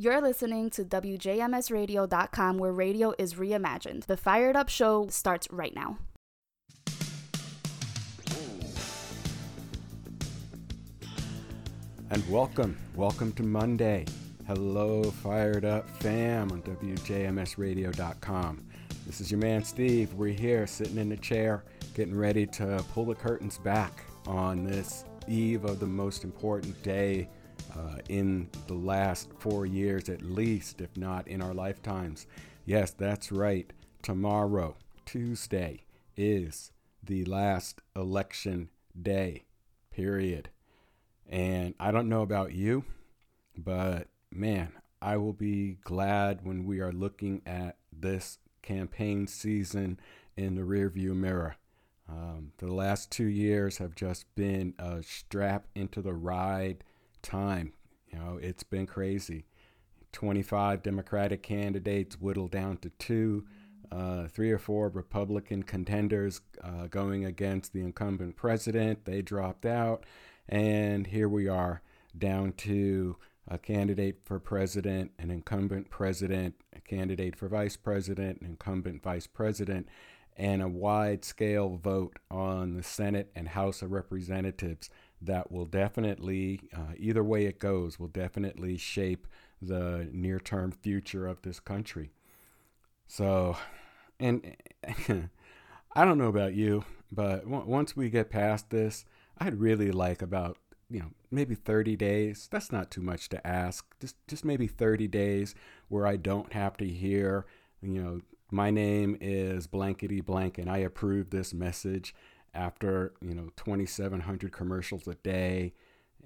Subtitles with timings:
[0.00, 4.06] You're listening to WJMSradio.com, where radio is reimagined.
[4.06, 5.98] The Fired Up Show starts right now.
[12.08, 14.06] And welcome, welcome to Monday.
[14.46, 18.64] Hello, Fired Up fam on WJMSradio.com.
[19.04, 20.14] This is your man Steve.
[20.14, 21.62] We're here sitting in the chair,
[21.94, 27.28] getting ready to pull the curtains back on this eve of the most important day
[27.76, 32.26] uh, in the last four years, at least, if not in our lifetimes.
[32.64, 33.72] Yes, that's right.
[34.02, 35.84] Tomorrow, Tuesday,
[36.16, 36.72] is
[37.02, 39.44] the last election day,
[39.90, 40.50] period.
[41.28, 42.84] And I don't know about you,
[43.56, 49.98] but man, I will be glad when we are looking at this campaign season
[50.36, 51.56] in the rearview mirror.
[52.08, 56.82] Um, the last two years have just been a strap into the ride
[57.22, 57.72] time.
[58.08, 59.46] You know, it's been crazy.
[60.12, 63.46] 25 Democratic candidates whittled down to two,
[63.92, 69.04] uh, three or four Republican contenders uh, going against the incumbent president.
[69.04, 70.04] They dropped out.
[70.48, 71.82] And here we are
[72.16, 78.46] down to a candidate for president, an incumbent president, a candidate for vice president, an
[78.46, 79.88] incumbent vice president,
[80.36, 84.90] and a wide scale vote on the Senate and House of Representatives
[85.22, 89.26] that will definitely, uh, either way it goes, will definitely shape
[89.60, 92.10] the near term future of this country.
[93.06, 93.56] So,
[94.18, 94.56] and
[95.94, 99.04] I don't know about you, but w- once we get past this,
[99.38, 100.58] I'd really like about
[100.90, 102.48] you know maybe 30 days.
[102.50, 103.84] That's not too much to ask.
[104.00, 105.54] Just just maybe 30 days
[105.88, 107.46] where i don't have to hear
[107.82, 112.14] you know my name is blankety blank and i approve this message
[112.54, 115.72] after you know 2700 commercials a day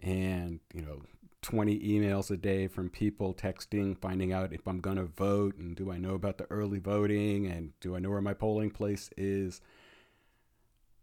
[0.02, 1.02] and you know
[1.42, 5.76] 20 emails a day from people texting finding out if i'm going to vote and
[5.76, 9.10] do i know about the early voting and do i know where my polling place
[9.16, 9.60] is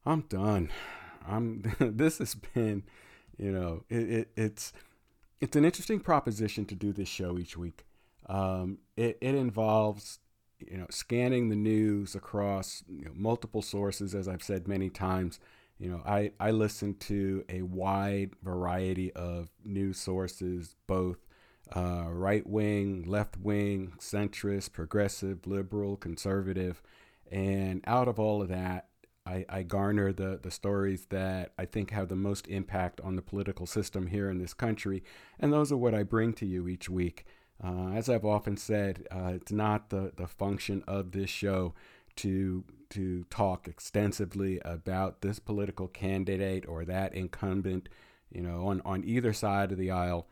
[0.05, 0.69] i'm done.
[1.27, 2.83] I'm this has been
[3.37, 4.73] you know it, it, it's
[5.39, 7.85] it's an interesting proposition to do this show each week.
[8.27, 10.19] Um, it, it involves
[10.69, 15.39] you know, scanning the news across you know, multiple sources, as I've said many times,
[15.79, 21.17] you know, I, I listen to a wide variety of news sources, both
[21.75, 26.83] uh, right wing, left wing, centrist, progressive, liberal, conservative.
[27.31, 28.89] And out of all of that,
[29.25, 33.21] I, I garner the, the stories that I think have the most impact on the
[33.21, 35.03] political system here in this country.
[35.39, 37.25] And those are what I bring to you each week.
[37.63, 41.73] Uh, as I've often said, uh, it's not the, the function of this show
[42.17, 47.87] to to talk extensively about this political candidate or that incumbent,
[48.29, 50.27] you know, on, on either side of the aisle.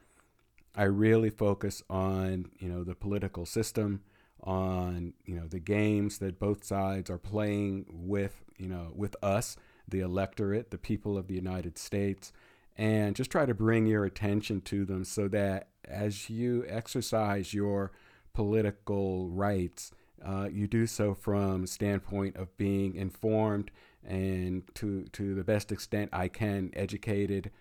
[0.76, 4.02] I really focus on, you know, the political system,
[4.44, 9.56] on, you know, the games that both sides are playing with, you know, with us,
[9.88, 12.34] the electorate, the people of the United States,
[12.80, 17.92] and just try to bring your attention to them so that as you exercise your
[18.34, 19.92] political rights,
[20.26, 23.70] uh, you do so from standpoint of being informed
[24.08, 27.52] and to to the best extent I can educated,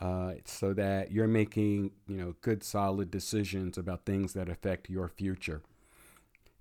[0.00, 5.08] uh, so that you're making you know good solid decisions about things that affect your
[5.08, 5.60] future.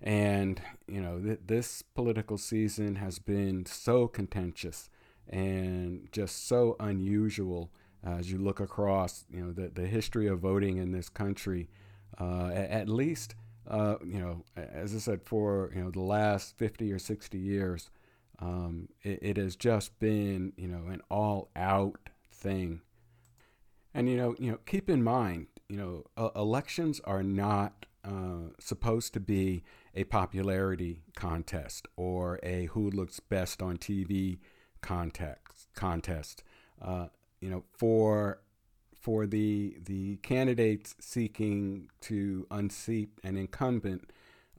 [0.02, 4.90] And you know th- this political season has been so contentious
[5.30, 7.70] and just so unusual
[8.08, 11.70] as you look across, you know, the, the history of voting in this country,
[12.20, 13.36] uh, at, least,
[13.68, 17.90] uh, you know, as I said, for you know the last 50 or 60 years,
[18.40, 22.82] um, it, it, has just been, you know, an all-out thing.
[23.94, 29.14] And you know, you know, keep in mind, you know, elections are not uh, supposed
[29.14, 29.64] to be
[29.96, 34.38] a popularity contest or a who looks best on TV
[34.82, 35.68] contest.
[35.76, 36.44] Contest.
[36.82, 37.08] Uh,
[37.40, 38.42] you know, for
[39.00, 44.12] for the the candidates seeking to unseat an incumbent,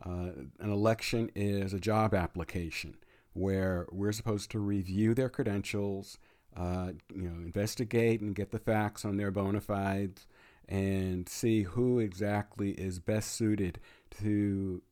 [0.05, 0.31] uh,
[0.61, 2.97] an election is a job application
[3.33, 6.19] where we're supposed to review their credentials,
[6.57, 10.27] uh, you know, investigate and get the facts on their bona fides,
[10.69, 14.83] and see who exactly is best suited to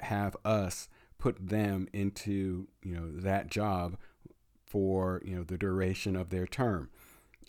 [0.00, 0.88] have us
[1.18, 3.96] put them into you know that job
[4.66, 6.90] for you know the duration of their term.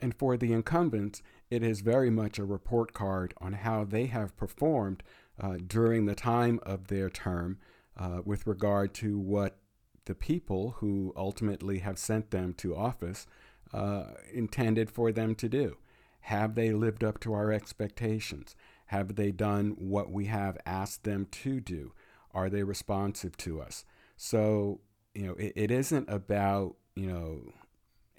[0.02, 4.36] And for the incumbents, it is very much a report card on how they have
[4.38, 5.04] performed
[5.40, 7.58] uh, during the time of their term
[7.98, 9.58] uh, with regard to what
[10.06, 13.26] the people who ultimately have sent them to office
[13.74, 15.78] uh, intended for them to do.
[16.22, 18.56] Have they lived up to our expectations?
[18.88, 21.94] Have they done what we have asked them to do?
[22.34, 23.86] Are they responsive to us?
[24.16, 24.82] So,
[25.14, 27.54] you know, it, it isn't about, you know,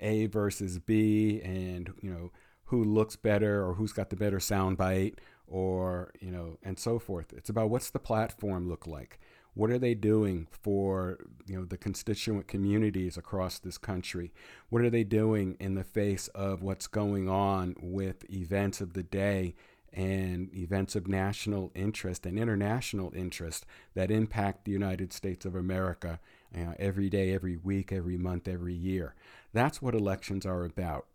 [0.01, 2.33] A versus B and, you know,
[2.67, 7.33] who looks better or who's got the better soundbite or, you know, and so forth.
[7.33, 9.21] It's about what's the platform look like?
[9.55, 14.33] What are they doing for you know the constituent communities across this country?
[14.69, 19.05] What are they doing in the face of what's going on with events of the
[19.05, 19.55] day
[19.93, 23.65] and events of national interest and international interest
[23.95, 26.19] that impact the United States of America
[26.57, 29.15] uh, every day, every week, every month, every year?
[29.53, 31.07] That's what elections are about.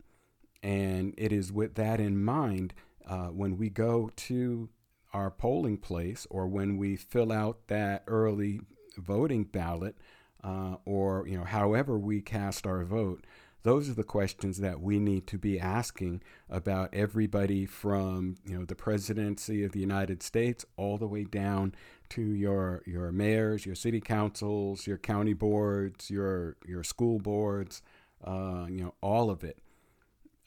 [0.61, 2.73] And it is with that in mind
[3.07, 4.69] uh, when we go to
[5.13, 8.61] our polling place or when we fill out that early
[8.97, 9.95] voting ballot
[10.43, 13.25] uh, or you know however we cast our vote
[13.63, 18.65] those are the questions that we need to be asking about everybody from you know
[18.65, 21.75] the presidency of the United States all the way down
[22.09, 27.81] to your your mayors, your city councils, your county boards, your your school boards,
[28.23, 29.59] uh, you know all of it.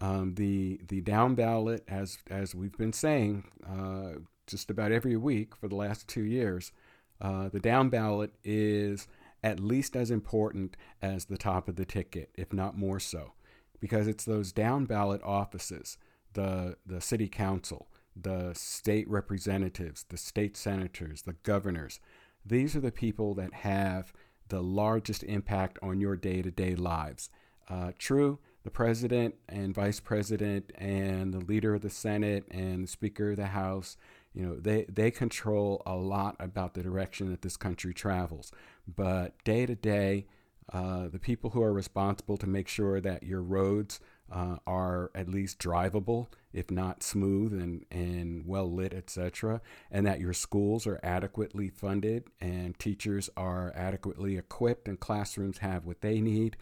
[0.01, 5.55] Um, the the down ballot, as as we've been saying, uh, just about every week
[5.55, 6.73] for the last two years,
[7.21, 9.07] uh, the down ballot is
[9.43, 13.33] at least as important as the top of the ticket, if not more so,
[13.81, 15.99] because it's those down ballot offices,
[16.35, 21.99] the, the city council, the state representatives, the state senators, the governors.
[22.45, 24.13] These are the people that have
[24.49, 27.31] the largest impact on your day to day lives.
[27.69, 32.89] Uh, true, the president and vice president and the leader of the Senate and the
[32.89, 33.97] speaker of the House
[34.35, 38.53] you know they they control a lot about the direction that this country travels
[38.87, 40.27] but day to day
[40.73, 44.01] uh, the people who are responsible to make sure that your roads
[44.31, 50.21] uh, are at least drivable, if not smooth and, and well lit, etc., and that
[50.21, 56.21] your schools are adequately funded and teachers are adequately equipped and classrooms have what they
[56.21, 56.57] need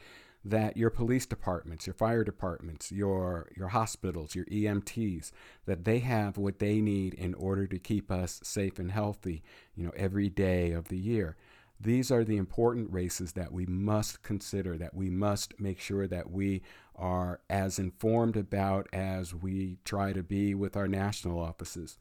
[0.45, 5.33] that your police departments, your fire departments, your your hospitals, your EMTs,
[5.67, 9.43] that they have what they need in order to keep us safe and healthy,
[9.75, 11.37] you know, every day of the year.
[11.83, 16.31] These are the important races that we must consider, that we must make sure that
[16.31, 16.63] we
[16.95, 21.99] are as informed about as we try to be with our national offices,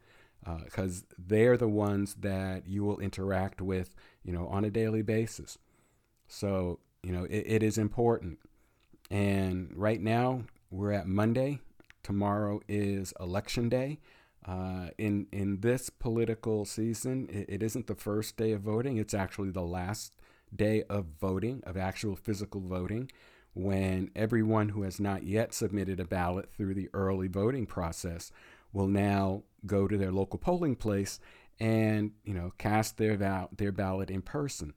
[0.65, 5.01] because uh, they're the ones that you will interact with, you know, on a daily
[5.01, 5.57] basis.
[6.27, 8.39] So you know, it, it is important.
[9.09, 11.59] And right now, we're at Monday.
[12.03, 13.99] Tomorrow is election day.
[14.45, 18.97] Uh, in in this political season, it, it isn't the first day of voting.
[18.97, 20.13] It's actually the last
[20.55, 23.11] day of voting, of actual physical voting,
[23.53, 28.31] when everyone who has not yet submitted a ballot through the early voting process
[28.71, 31.19] will now go to their local polling place
[31.59, 34.73] and you know cast their val- their ballot in person.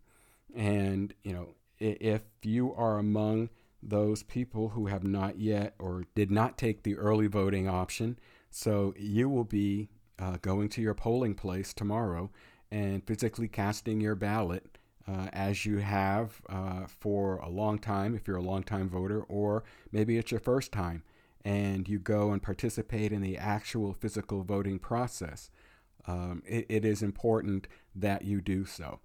[0.54, 3.50] And you know if you are among
[3.82, 8.18] those people who have not yet or did not take the early voting option,
[8.50, 9.88] so you will be
[10.18, 12.30] uh, going to your polling place tomorrow
[12.70, 18.28] and physically casting your ballot uh, as you have uh, for a long time, if
[18.28, 21.02] you're a long time voter, or maybe it's your first time,
[21.44, 25.50] and you go and participate in the actual physical voting process.
[26.06, 29.00] Um, it, it is important that you do so.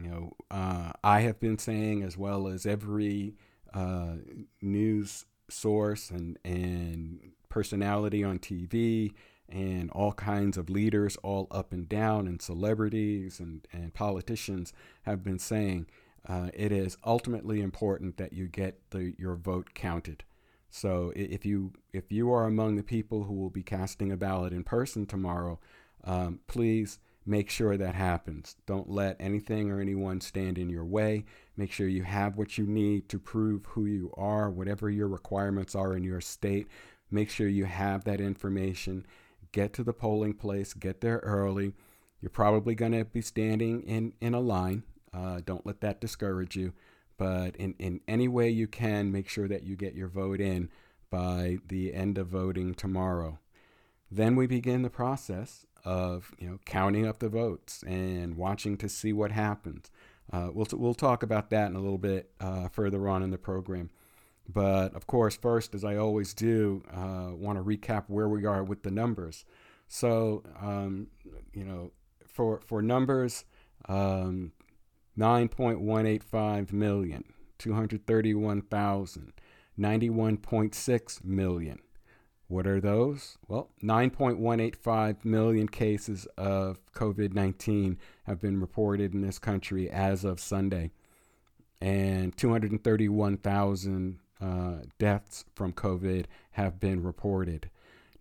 [0.00, 3.34] You know, uh, I have been saying, as well as every
[3.74, 4.14] uh,
[4.62, 9.14] news source and, and personality on TV
[9.48, 15.24] and all kinds of leaders all up and down and celebrities and, and politicians have
[15.24, 15.86] been saying
[16.28, 20.24] uh, it is ultimately important that you get the, your vote counted.
[20.70, 24.52] So if you if you are among the people who will be casting a ballot
[24.52, 25.58] in person tomorrow,
[26.04, 28.56] um, please make sure that happens.
[28.66, 31.26] Don't let anything or anyone stand in your way.
[31.58, 35.74] Make sure you have what you need to prove who you are, whatever your requirements
[35.74, 36.68] are in your state.
[37.10, 39.06] Make sure you have that information.
[39.52, 41.74] Get to the polling place, get there early.
[42.22, 44.84] You're probably going to be standing in, in a line.
[45.12, 46.72] Uh, don't let that discourage you.
[47.18, 50.70] But in, in any way you can, make sure that you get your vote in
[51.10, 53.38] by the end of voting tomorrow.
[54.10, 58.88] Then we begin the process of you know counting up the votes and watching to
[58.88, 59.90] see what happens.
[60.32, 63.38] Uh, we'll we'll talk about that in a little bit uh, further on in the
[63.38, 63.90] program.
[64.48, 68.64] But of course, first, as I always do, uh, want to recap where we are
[68.64, 69.44] with the numbers.
[69.86, 71.08] So um,
[71.52, 71.92] you know,
[72.26, 73.44] for for numbers,
[73.88, 74.52] um,
[75.16, 77.24] nine point one eight five million,
[77.58, 79.32] two hundred thirty one thousand,
[79.76, 81.80] ninety one point six million.
[82.48, 83.36] What are those?
[83.46, 90.40] Well, 9.185 million cases of COVID 19 have been reported in this country as of
[90.40, 90.90] Sunday,
[91.80, 97.68] and 231,000 uh, deaths from COVID have been reported.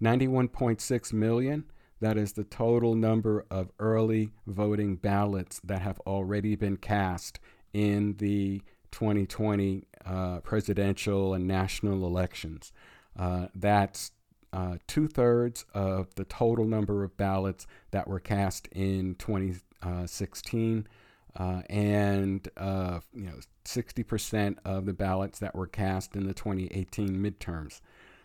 [0.01, 1.63] 91.6 million,
[2.01, 7.39] that is the total number of early voting ballots that have already been cast
[7.73, 12.73] in the 2020 uh, presidential and national elections.
[13.17, 14.11] Uh, that's
[14.53, 20.87] uh, two thirds of the total number of ballots that were cast in 2016,
[21.35, 27.09] uh, and uh, you know 60% of the ballots that were cast in the 2018
[27.09, 27.81] midterms.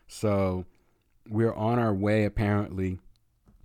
[0.06, 0.64] So
[1.28, 2.98] we're on our way, apparently,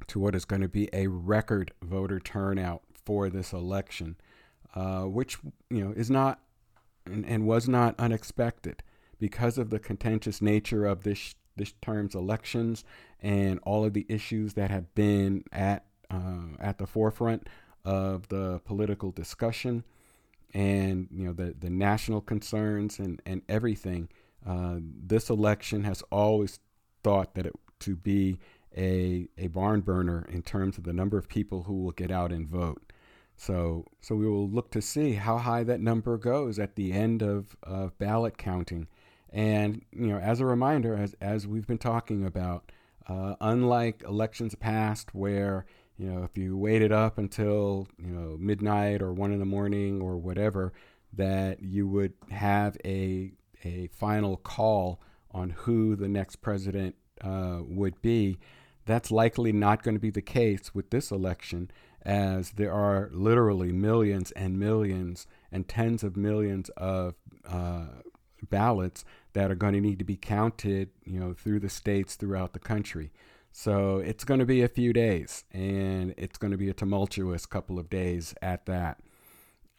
[0.07, 4.15] to what is going to be a record voter turnout for this election,
[4.75, 5.37] uh, which
[5.69, 6.39] you know is not
[7.05, 8.83] and, and was not unexpected
[9.19, 12.83] because of the contentious nature of this this term's elections
[13.21, 17.47] and all of the issues that have been at uh, at the forefront
[17.83, 19.83] of the political discussion
[20.53, 24.09] and you know the the national concerns and and everything.
[24.45, 26.59] Uh, this election has always
[27.03, 28.39] thought that it to be
[28.75, 32.31] a a barn burner in terms of the number of people who will get out
[32.31, 32.91] and vote.
[33.35, 37.21] So so we will look to see how high that number goes at the end
[37.21, 38.87] of, of ballot counting.
[39.31, 42.72] And you know, as a reminder, as as we've been talking about,
[43.07, 45.65] uh, unlike elections past, where
[45.98, 50.01] you know if you waited up until you know midnight or one in the morning
[50.01, 50.74] or whatever,
[51.13, 53.31] that you would have a
[53.63, 58.38] a final call on who the next president uh, would be.
[58.86, 61.69] That's likely not going to be the case with this election,
[62.03, 67.15] as there are literally millions and millions and tens of millions of
[67.46, 67.88] uh,
[68.50, 72.53] ballots that are going to need to be counted, you know, through the states throughout
[72.53, 73.12] the country.
[73.51, 77.46] So it's going to be a few days, and it's going to be a tumultuous
[77.46, 79.00] couple of days at that.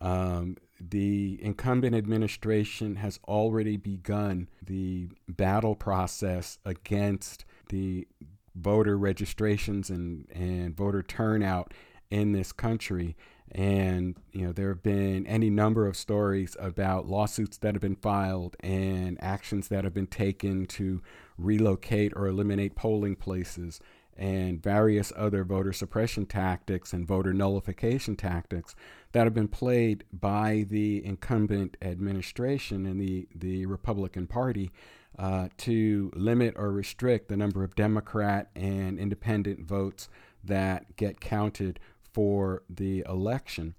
[0.00, 8.06] Um, the incumbent administration has already begun the battle process against the
[8.54, 11.74] voter registrations and, and voter turnout
[12.10, 13.16] in this country.
[13.52, 17.96] And, you know, there have been any number of stories about lawsuits that have been
[17.96, 21.02] filed and actions that have been taken to
[21.38, 23.80] relocate or eliminate polling places
[24.18, 28.74] and various other voter suppression tactics and voter nullification tactics
[29.12, 34.72] that have been played by the incumbent administration and the, the Republican Party
[35.18, 40.08] uh, to limit or restrict the number of Democrat and independent votes
[40.44, 41.78] that get counted
[42.18, 43.76] for the election.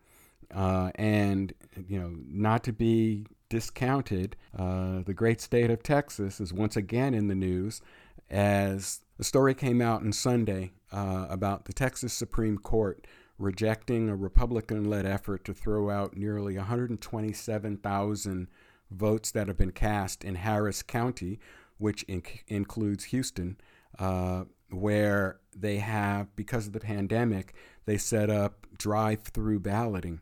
[0.55, 1.51] Uh, and,
[1.89, 7.13] you know, not to be discounted, uh, the great state of Texas is once again
[7.13, 7.81] in the news
[8.29, 13.05] as a story came out on Sunday uh, about the Texas Supreme Court
[13.37, 18.47] rejecting a Republican led effort to throw out nearly 127,000
[18.89, 21.41] votes that have been cast in Harris County,
[21.77, 23.57] which inc- includes Houston,
[23.97, 27.53] uh, where they have, because of the pandemic,
[27.85, 30.21] they set up drive through balloting.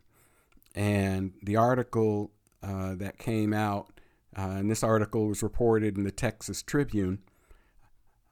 [0.74, 2.30] And the article
[2.62, 4.00] uh, that came out,
[4.36, 7.18] uh, and this article was reported in the Texas Tribune,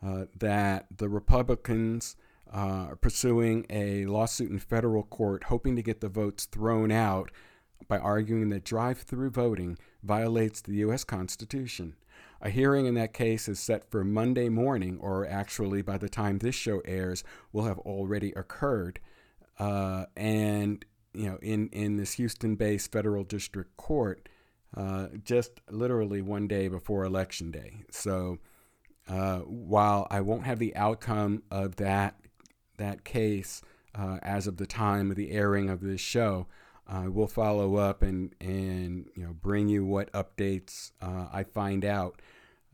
[0.04, 2.16] uh, that the Republicans
[2.52, 7.30] uh, are pursuing a lawsuit in federal court hoping to get the votes thrown out
[7.88, 11.04] by arguing that drive through voting violates the U.S.
[11.04, 11.94] Constitution.
[12.42, 16.38] A hearing in that case is set for Monday morning, or actually, by the time
[16.38, 19.00] this show airs, will have already occurred.
[19.58, 24.28] Uh, and, you know, in, in this Houston based federal district court,
[24.76, 27.84] uh, just literally one day before Election Day.
[27.90, 28.38] So,
[29.08, 32.16] uh, while I won't have the outcome of that,
[32.76, 33.62] that case
[33.94, 36.48] uh, as of the time of the airing of this show,
[36.88, 41.84] uh, we'll follow up and and you know bring you what updates uh, I find
[41.84, 42.20] out.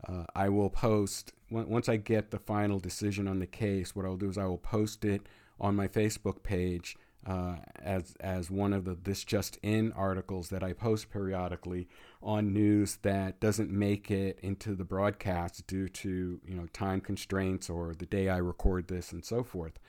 [0.07, 3.95] Uh, I will post once I get the final decision on the case.
[3.95, 5.21] What I'll do is I will post it
[5.59, 10.63] on my Facebook page uh, as as one of the this just in articles that
[10.63, 11.87] I post periodically
[12.21, 17.69] on news that doesn't make it into the broadcast due to you know time constraints
[17.69, 19.79] or the day I record this and so forth.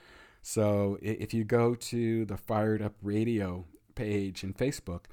[0.42, 3.64] So if you go to the Fired Up Radio
[3.94, 5.04] page in Facebook,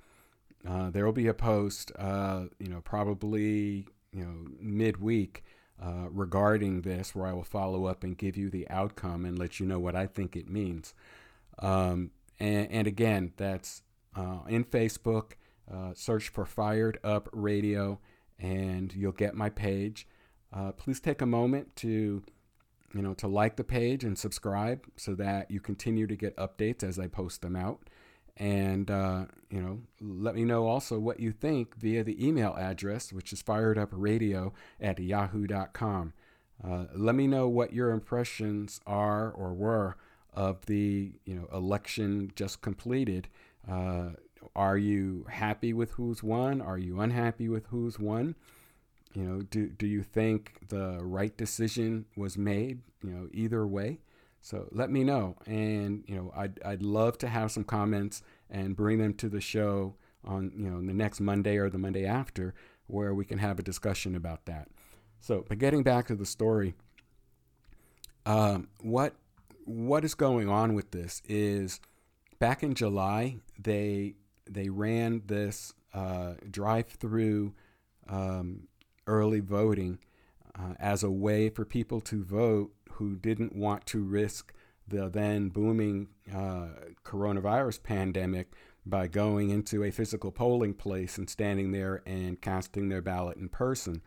[0.67, 5.43] uh, there will be a post, uh, you know, probably you know midweek
[5.81, 9.59] uh, regarding this, where I will follow up and give you the outcome and let
[9.59, 10.93] you know what I think it means.
[11.59, 13.83] Um, and, and, again, that's
[14.15, 15.33] uh, in Facebook.
[15.71, 17.99] Uh, search for Fired Up Radio,
[18.39, 20.07] and you'll get my page.
[20.51, 22.23] Uh, please take a moment to
[22.93, 26.83] you know, to like the page and subscribe so that you continue to get updates
[26.83, 27.79] as I post them out.
[28.41, 33.13] And, uh, you know, let me know also what you think via the email address,
[33.13, 36.13] which is firedupradio at yahoo.com.
[36.63, 39.95] Uh, let me know what your impressions are or were
[40.33, 43.27] of the, you know, election just completed.
[43.69, 44.09] Uh,
[44.55, 46.61] are you happy with who's won?
[46.61, 48.33] Are you unhappy with who's won?
[49.13, 52.79] You know, do, do you think the right decision was made?
[53.03, 53.99] You know, either way.
[54.41, 55.37] So let me know.
[55.45, 59.41] And, you know, I'd, I'd love to have some comments and bring them to the
[59.41, 62.53] show on, you know, the next Monday or the Monday after
[62.87, 64.67] where we can have a discussion about that.
[65.19, 66.73] So, but getting back to the story,
[68.25, 69.15] um, what
[69.65, 71.79] what is going on with this is
[72.39, 74.15] back in July they
[74.49, 77.53] they ran this uh, drive-through
[78.09, 78.67] um,
[79.07, 79.99] early voting
[80.57, 84.53] uh, as a way for people to vote who didn't want to risk
[84.87, 86.67] the then booming uh,
[87.03, 88.51] coronavirus pandemic
[88.85, 93.47] by going into a physical polling place and standing there and casting their ballot in
[93.47, 94.01] person.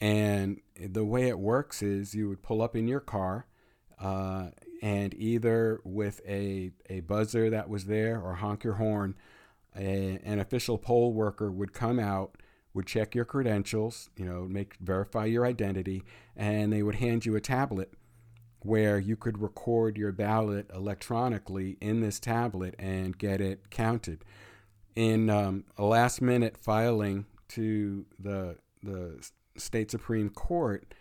[0.00, 3.46] And the way it works is you would pull up in your car
[4.00, 9.16] uh, and either with a, a buzzer that was there or honk your horn,
[9.76, 12.36] a, an official poll worker would come out
[12.78, 16.04] would check your credentials, you know, make verify your identity,
[16.36, 17.92] and they would hand you a tablet
[18.60, 24.24] where you could record your ballot electronically in this tablet and get it counted.
[24.94, 30.94] In um, a last minute filing to the the state supreme court,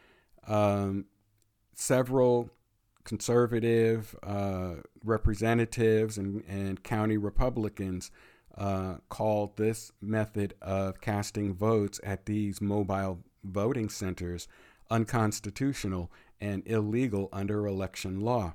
[0.48, 1.06] um,
[1.76, 2.50] several
[3.04, 8.10] conservative uh, representatives and, and county Republicans
[8.58, 14.48] uh, called this method of casting votes at these mobile voting centers
[14.90, 18.54] unconstitutional and illegal under election law.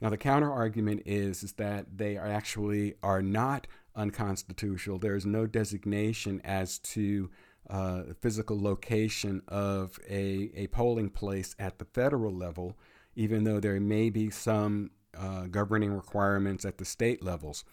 [0.00, 3.66] Now, the counter argument is, is that they are actually are not
[3.96, 4.98] unconstitutional.
[4.98, 7.30] There is no designation as to
[7.68, 12.78] uh, physical location of a, a polling place at the federal level,
[13.16, 17.64] even though there may be some uh, governing requirements at the state levels.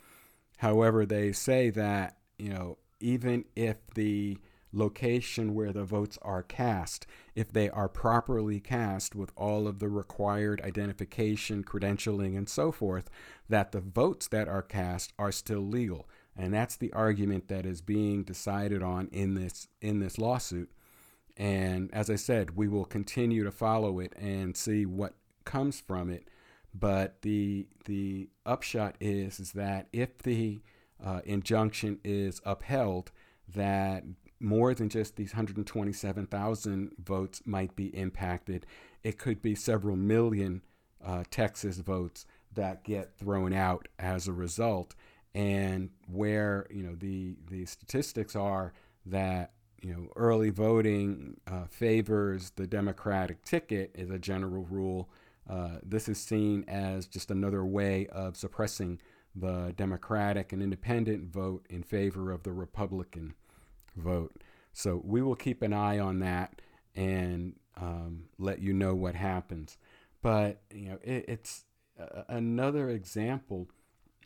[0.57, 4.37] However, they say that, you know, even if the
[4.71, 9.87] location where the votes are cast, if they are properly cast with all of the
[9.87, 13.09] required identification, credentialing, and so forth,
[13.49, 16.07] that the votes that are cast are still legal.
[16.35, 20.69] And that's the argument that is being decided on in this in this lawsuit.
[21.37, 25.13] And as I said, we will continue to follow it and see what
[25.45, 26.27] comes from it.
[26.77, 30.61] But the the upshot is is that if the
[31.03, 33.11] uh, injunction is upheld,
[33.53, 34.03] that
[34.39, 38.65] more than just these 127,000 votes might be impacted.
[39.03, 40.61] It could be several million
[41.03, 44.95] uh, Texas votes that get thrown out as a result.
[45.33, 48.73] And where you know the the statistics are
[49.05, 55.09] that you know early voting uh, favors the Democratic ticket is a general rule
[55.49, 58.99] uh, this is seen as just another way of suppressing
[59.35, 63.33] the Democratic and independent vote in favor of the Republican
[63.95, 64.41] vote.
[64.73, 66.61] So we will keep an eye on that
[66.95, 69.77] and um, let you know what happens.
[70.21, 71.65] But you know, it, it's
[72.27, 73.67] another example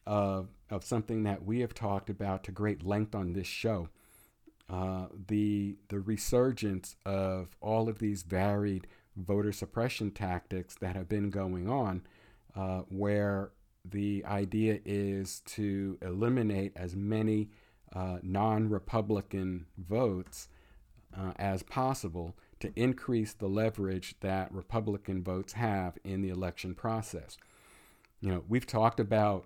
[0.05, 3.89] of of something that we have talked about to great length on this show.
[4.69, 11.29] Uh, the the resurgence of all of these varied voter suppression tactics that have been
[11.29, 12.01] going on,
[12.55, 13.51] uh, where
[13.85, 17.49] the idea is to eliminate as many
[17.93, 20.49] uh, non Republican votes
[21.17, 27.37] uh, as possible to increase the leverage that Republican votes have in the election process.
[28.21, 29.45] You know, we've talked about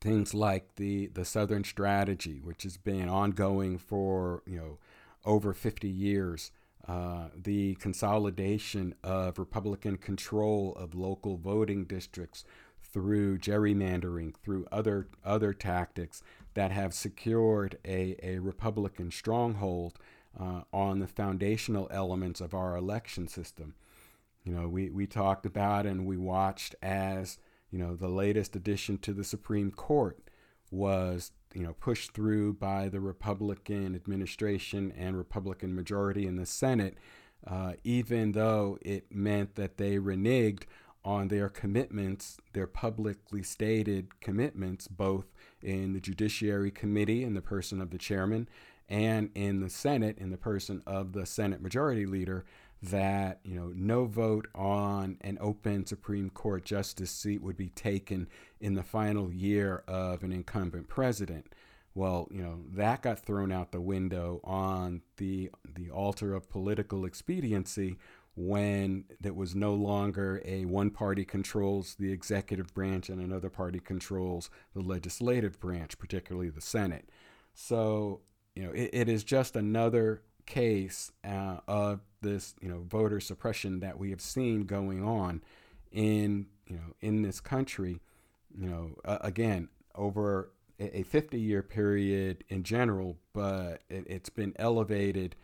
[0.00, 4.78] things like the, the Southern Strategy, which has been ongoing for, you know,
[5.24, 6.52] over 50 years
[6.88, 12.44] uh, the consolidation of Republican control of local voting districts
[12.80, 16.22] through gerrymandering, through other other tactics
[16.54, 19.98] that have secured a, a Republican stronghold
[20.38, 23.74] uh, on the foundational elements of our election system.
[24.44, 27.38] You know, we, we talked about and we watched as,
[27.70, 30.18] you know, the latest addition to the Supreme Court
[30.70, 36.98] was you know pushed through by the Republican administration and Republican majority in the Senate,
[37.46, 40.64] uh, even though it meant that they reneged
[41.02, 47.80] on their commitments, their publicly stated commitments, both in the Judiciary Committee in the person
[47.80, 48.48] of the chairman
[48.88, 52.44] and in the Senate in the person of the Senate Majority Leader,
[52.82, 58.28] that you know no vote on an open Supreme Court justice seat would be taken
[58.60, 61.46] in the final year of an incumbent president.
[61.94, 67.04] Well, you know that got thrown out the window on the the altar of political
[67.04, 67.96] expediency
[68.36, 73.80] when it was no longer a one party controls the executive branch and another party
[73.80, 77.08] controls the legislative branch, particularly the Senate.
[77.54, 78.20] So,
[78.54, 83.80] you know, it, it is just another case uh, of this, you know, voter suppression
[83.80, 85.42] that we have seen going on
[85.92, 88.00] in, you know, in this country,
[88.56, 94.52] you know, uh, again, over a 50 year period in general, but it, has been
[94.58, 95.34] elevated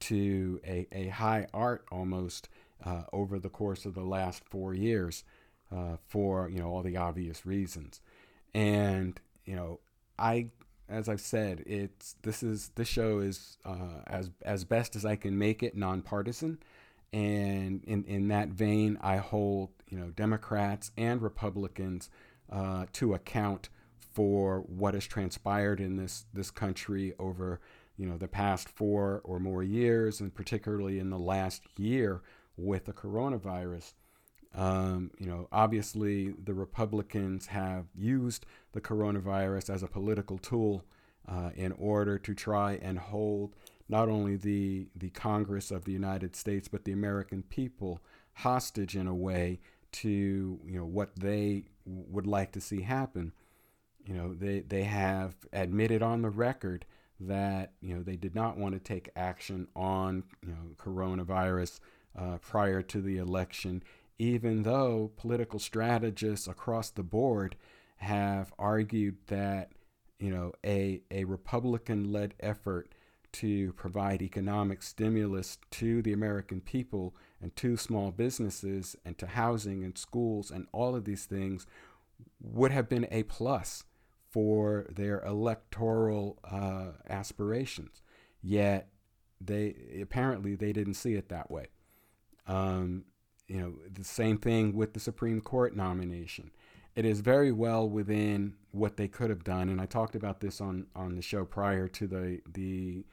[0.00, 2.48] to a, a high art almost
[2.84, 5.24] uh, over the course of the last four years
[5.70, 8.00] uh, for you know all the obvious reasons.
[8.54, 9.80] And you know,
[10.18, 10.48] I
[10.92, 15.16] as I've said, it's this is this show is uh, as as best as I
[15.16, 16.58] can make it nonpartisan.
[17.12, 22.10] And in, in that vein, I hold you know Democrats and Republicans
[22.50, 23.68] uh, to account
[24.12, 27.60] for what has transpired in this this country over
[27.96, 32.22] you know the past four or more years, and particularly in the last year
[32.56, 33.94] with the coronavirus.
[34.54, 40.84] Um, you know, obviously, the Republicans have used the coronavirus as a political tool
[41.26, 43.54] uh, in order to try and hold
[43.88, 48.00] not only the the Congress of the United States but the American people
[48.34, 49.60] hostage in a way
[49.92, 53.32] to you know what they would like to see happen.
[54.06, 56.84] You know, they they have admitted on the record
[57.20, 61.80] that you know they did not want to take action on you know coronavirus
[62.18, 63.82] uh, prior to the election,
[64.18, 67.56] even though political strategists across the board
[67.96, 69.72] have argued that
[70.18, 72.94] you know a, a Republican-led effort
[73.32, 79.82] to provide economic stimulus to the American people and to small businesses and to housing
[79.82, 81.66] and schools and all of these things
[82.40, 83.84] would have been a plus
[84.30, 88.02] for their electoral uh, aspirations.
[88.42, 88.88] Yet
[89.40, 91.66] they apparently they didn't see it that way.
[92.46, 93.04] Um,
[93.48, 96.50] you know, the same thing with the Supreme Court nomination.
[96.94, 100.60] It is very well within what they could have done, and I talked about this
[100.60, 103.04] on, on the show prior to the the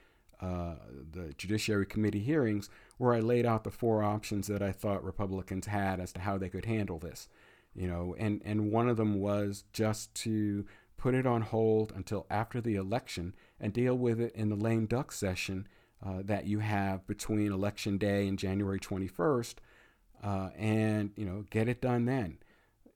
[0.42, 0.76] uh,
[1.12, 5.68] the Judiciary Committee hearings, where I laid out the four options that I thought Republicans
[5.68, 7.28] had as to how they could handle this.
[7.76, 10.65] You know, and and one of them was just to
[10.98, 14.86] put it on hold until after the election and deal with it in the lame
[14.86, 15.68] duck session
[16.06, 19.56] uh, that you have between election day and January 21st,
[20.23, 22.38] uh, and you know get it done then.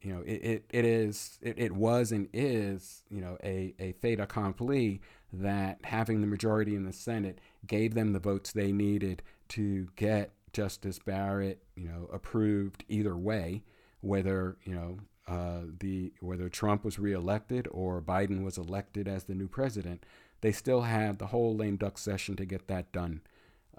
[0.01, 3.93] You know it, it, it is it, it was and is you know a, a
[3.93, 9.23] fait accompli that having the majority in the Senate gave them the votes they needed
[9.49, 13.63] to get Justice Barrett you know approved either way,
[14.01, 19.35] whether you know uh, the whether Trump was reelected or Biden was elected as the
[19.35, 20.03] new president
[20.43, 23.21] they still had the whole lame duck session to get that done.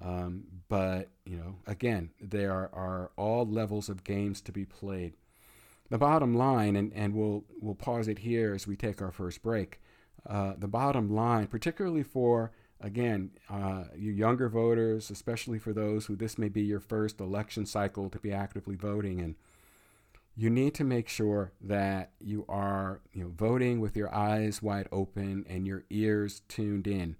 [0.00, 5.14] Um, but, you know, again, there are, all levels of games to be played.
[5.90, 9.42] The bottom line, and, and we'll, we'll pause it here as we take our first
[9.42, 9.80] break.
[10.26, 16.16] Uh, the bottom line, particularly for, again, uh, you younger voters, especially for those who
[16.16, 19.36] this may be your first election cycle to be actively voting in,
[20.36, 24.88] you need to make sure that you are you know voting with your eyes wide
[24.90, 27.16] open and your ears tuned in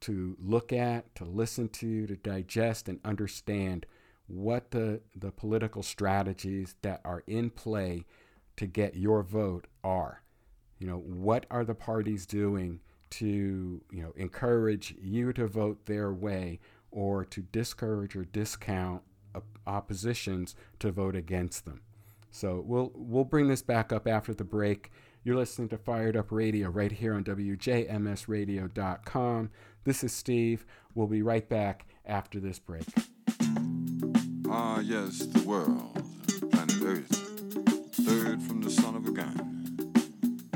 [0.00, 3.86] to look at to listen to to digest and understand
[4.26, 8.04] what the the political strategies that are in play
[8.56, 10.22] to get your vote are
[10.78, 16.12] you know what are the parties doing to you know encourage you to vote their
[16.12, 16.60] way
[16.90, 19.02] or to discourage or discount
[19.66, 21.80] oppositions to vote against them
[22.30, 24.92] so we'll we'll bring this back up after the break.
[25.22, 29.50] You're listening to Fired Up Radio right here on WJMSradio.com.
[29.84, 30.66] This is Steve.
[30.94, 32.84] We'll be right back after this break.
[34.50, 36.02] Ah, yes, the world,
[36.50, 37.08] planet Earth,
[37.92, 39.56] third from the son of a gun.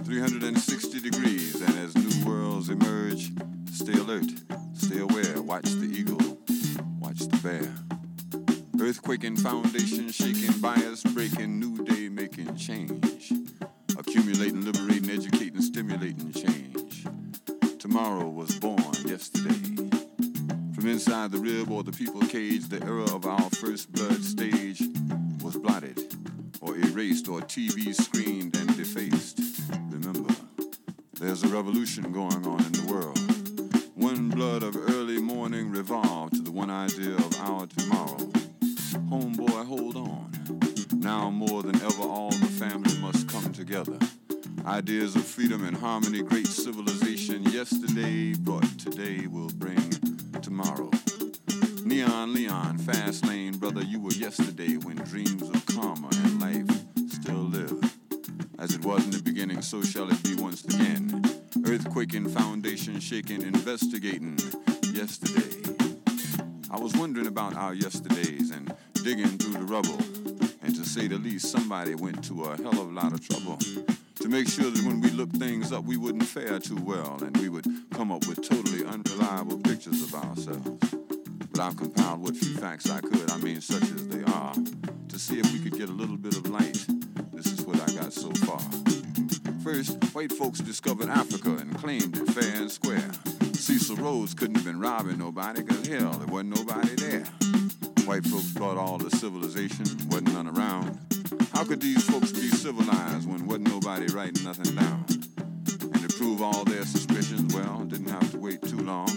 [0.04, 3.30] 360 degrees, and as new worlds emerge,
[3.72, 4.30] stay alert,
[4.74, 6.38] stay aware, watch the eagle,
[7.00, 7.74] watch the bear.
[8.76, 13.03] Earthquaking, foundation shaking, bias breaking, new day making change.
[21.96, 24.82] People cage, the era of our first blood stage
[25.42, 25.98] was blotted
[26.60, 28.13] or erased or TV screened
[72.28, 73.58] to a hell of a lot of trouble.
[74.16, 77.18] To make sure that when we looked things up, we wouldn't fare too well
[108.44, 109.08] wait too long.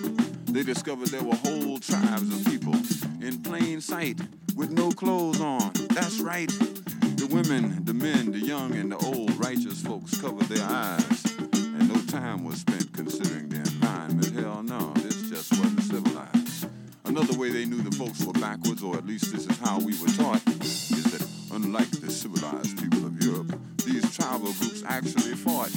[0.45, 2.73] They discovered there were whole tribes of people
[3.21, 4.17] in plain sight
[4.55, 5.69] with no clothes on.
[5.89, 6.47] That's right.
[6.47, 11.25] The women, the men, the young, and the old righteous folks covered their eyes.
[11.51, 14.33] And no time was spent considering their environment.
[14.33, 16.69] Hell no, this just wasn't civilized.
[17.03, 19.91] Another way they knew the folks were backwards, or at least this is how we
[19.99, 25.75] were taught, is that unlike the civilized people of Europe, these tribal groups actually fought.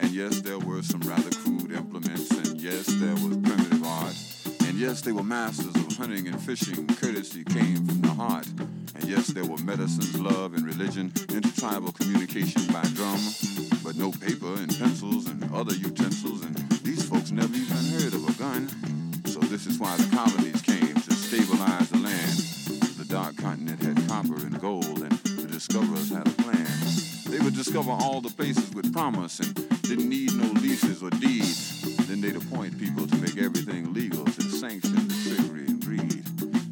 [0.00, 1.55] And yes, there were some rather crude
[4.86, 6.86] yes, they were masters of hunting and fishing.
[6.86, 8.46] Courtesy came from the heart.
[8.94, 13.18] And yes, there were medicines, love, and religion, intertribal communication by drum.
[13.82, 18.28] But no paper and pencils and other utensils, and these folks never even heard of
[18.28, 18.68] a gun.
[19.24, 22.38] So this is why the colonies came to stabilize the land.
[22.94, 26.66] The dark continent had copper and gold, and the discoverers had a plan.
[27.26, 31.82] They would discover all the places with promise and didn't need no leases or deeds.
[32.06, 36.24] Then they'd appoint people to make everything legal to the and greed.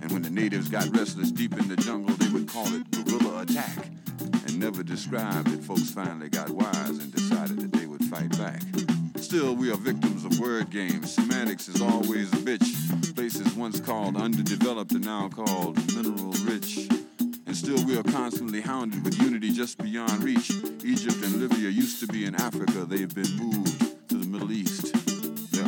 [0.03, 3.43] And when the natives got restless deep in the jungle, they would call it guerrilla
[3.43, 3.87] attack
[4.47, 8.63] and never described that folks finally got wise and decided that they would fight back.
[9.17, 11.15] Still, we are victims of word games.
[11.15, 13.15] Semantics is always a bitch.
[13.15, 16.89] Places once called underdeveloped are now called mineral rich.
[17.47, 20.51] And still, we are constantly hounded with unity just beyond reach.
[20.83, 24.94] Egypt and Libya used to be in Africa, they've been moved to the Middle East.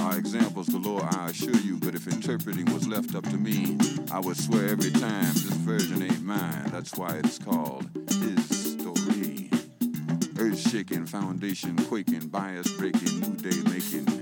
[0.07, 3.77] Are examples galore, I assure you, but if interpreting was left up to me,
[4.13, 6.71] I would swear every time this version ain't mine.
[6.71, 9.51] That's why it's called His Story.
[10.39, 14.16] Earth shaking, foundation quaking, bias breaking, new day making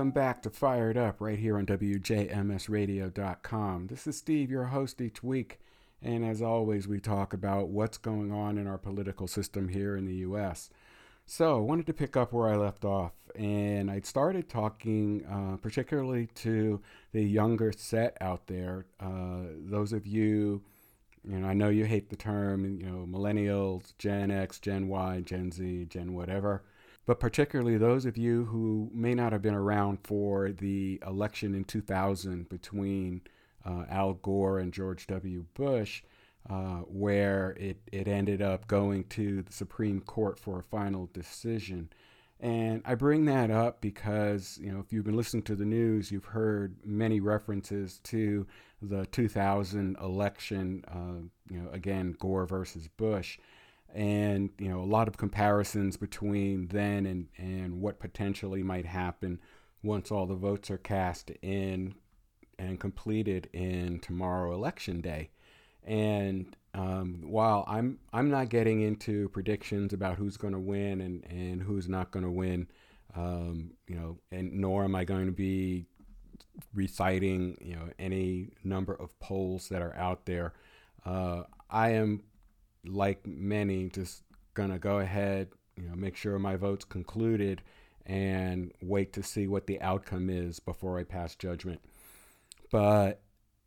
[0.00, 3.88] welcome back to Fired Up right here on WJMSradio.com.
[3.88, 5.60] This is Steve, your host each week.
[6.00, 10.06] And as always, we talk about what's going on in our political system here in
[10.06, 10.70] the U.S.
[11.26, 13.12] So I wanted to pick up where I left off.
[13.34, 16.80] And I started talking uh, particularly to
[17.12, 18.86] the younger set out there.
[19.00, 20.62] Uh, those of you,
[21.28, 25.20] you know, I know you hate the term, you know, millennials, Gen X, Gen Y,
[25.26, 26.62] Gen Z, Gen whatever
[27.10, 31.64] but particularly those of you who may not have been around for the election in
[31.64, 33.20] 2000 between
[33.66, 35.44] uh, Al Gore and George W.
[35.54, 36.04] Bush,
[36.48, 41.88] uh, where it, it ended up going to the Supreme Court for a final decision.
[42.38, 46.12] And I bring that up because, you know, if you've been listening to the news,
[46.12, 48.46] you've heard many references to
[48.80, 53.36] the 2000 election, uh, you know, again, Gore versus Bush
[53.94, 59.40] and you know a lot of comparisons between then and and what potentially might happen
[59.82, 61.94] once all the votes are cast in
[62.58, 65.30] and completed in tomorrow election day
[65.84, 71.24] and um, while I'm I'm not getting into predictions about who's going to win and,
[71.28, 72.68] and who's not going to win,
[73.16, 75.86] um, you know, and nor am I going to be
[76.74, 80.52] reciting you know any number of polls that are out there.
[81.04, 82.22] Uh, I am
[82.84, 84.22] like many, just
[84.54, 87.62] gonna go ahead, you know, make sure my vote's concluded
[88.06, 91.80] and wait to see what the outcome is before I pass judgment.
[92.70, 93.22] But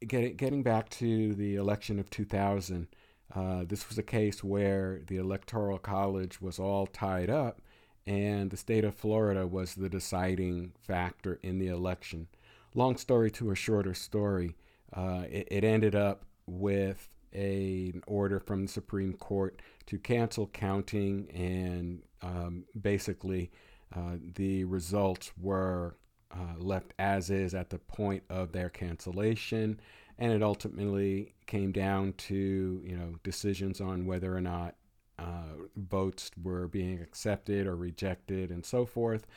[0.06, 2.88] getting getting back to the election of 2000,
[3.36, 7.62] uh, this was a case where the electoral college was all tied up,
[8.06, 12.28] and the state of Florida was the deciding factor in the election.
[12.76, 14.56] Long story to a shorter story,
[14.94, 20.48] uh, it, it ended up with a, an order from the Supreme Court to cancel
[20.48, 23.52] counting, and um, basically
[23.96, 25.96] uh, the results were
[26.32, 29.80] uh, left as is at the point of their cancellation,
[30.18, 34.76] and it ultimately came down to you know decisions on whether or not
[35.20, 39.28] uh, votes were being accepted or rejected, and so forth.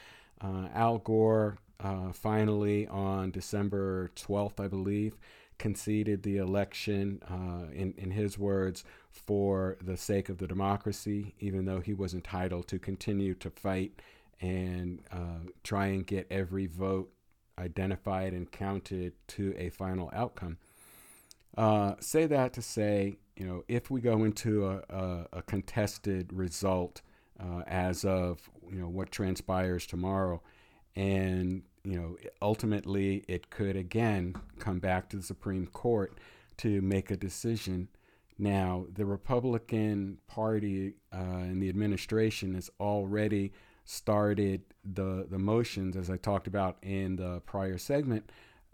[0.41, 5.17] Uh, Al Gore uh, finally on December 12th, I believe,
[5.59, 11.65] conceded the election, uh, in, in his words, for the sake of the democracy, even
[11.65, 14.01] though he was entitled to continue to fight
[14.41, 17.11] and uh, try and get every vote
[17.59, 20.59] identified and counted to a final outcome.
[21.57, 26.31] Uh, say that to say, you know, if we go into a, a, a contested
[26.33, 27.01] result
[27.41, 30.43] uh, as of, you know, what transpires tomorrow,
[30.95, 36.19] and you know, ultimately it could again come back to the Supreme Court
[36.59, 37.89] to make a decision.
[38.39, 43.53] Now, the Republican Party uh, and the administration has already
[43.85, 48.31] started the the motions, as I talked about in the prior segment,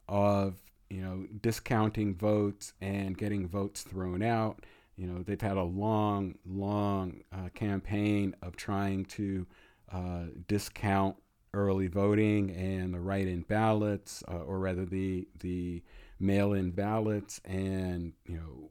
[0.08, 0.54] of
[0.88, 4.64] you know discounting votes and getting votes thrown out.
[4.96, 9.46] You know, they've had a long, long uh, campaign of trying to
[9.90, 11.16] uh, discount
[11.54, 15.82] early voting and the write-in ballots, uh, or rather the the
[16.18, 18.70] mail-in ballots, and you know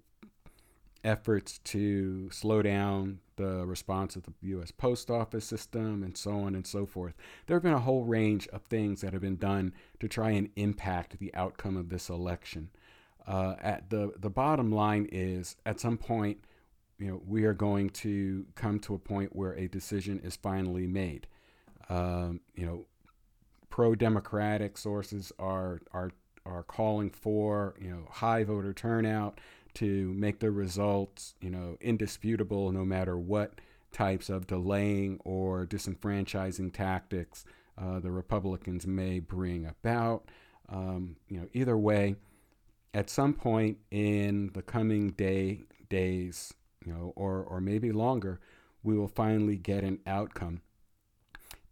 [1.03, 4.71] efforts to slow down the response of the U.S.
[4.71, 7.15] Post Office system, and so on and so forth.
[7.47, 10.49] There have been a whole range of things that have been done to try and
[10.55, 12.69] impact the outcome of this election.
[13.27, 16.39] Uh, at the the bottom line is, at some point,
[16.97, 20.87] you know, we are going to come to a point where a decision is finally
[20.87, 21.27] made.
[21.91, 22.85] Um, you know,
[23.69, 26.11] pro-democratic sources are are
[26.45, 29.39] are calling for you know high voter turnout
[29.73, 33.59] to make the results you know indisputable no matter what
[33.91, 37.43] types of delaying or disenfranchising tactics
[37.77, 40.29] uh, the Republicans may bring about.
[40.69, 42.15] Um, you know, either way,
[42.93, 46.53] at some point in the coming day days,
[46.85, 48.39] you know, or or maybe longer,
[48.81, 50.61] we will finally get an outcome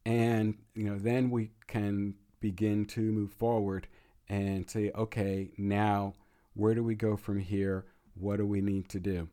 [0.06, 3.88] and you know then we can begin to move forward
[4.28, 6.14] and say okay now
[6.54, 7.86] where do we go from here?
[8.16, 9.30] What do we need to do?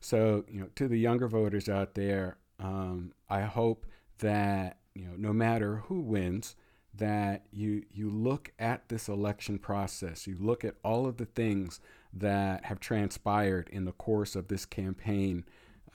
[0.00, 3.86] So you know to the younger voters out there um, i hope
[4.18, 6.54] that you know no matter who wins
[6.94, 10.26] that you you look at this election process.
[10.26, 11.80] You look at all of the things
[12.12, 15.44] that have transpired in the course of this campaign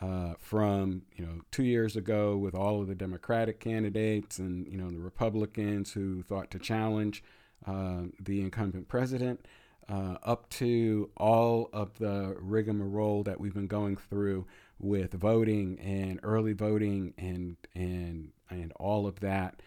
[0.02, 4.78] uh, from you know two years ago with all of the Democratic candidates and you
[4.78, 7.24] know the Republicans who thought to challenge
[7.66, 9.46] uh, the incumbent president,
[9.90, 14.46] uh, up to all of the rigmarole that we've been going through
[14.80, 19.62] with voting and early voting and and and all of that,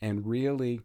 [0.00, 0.80] and really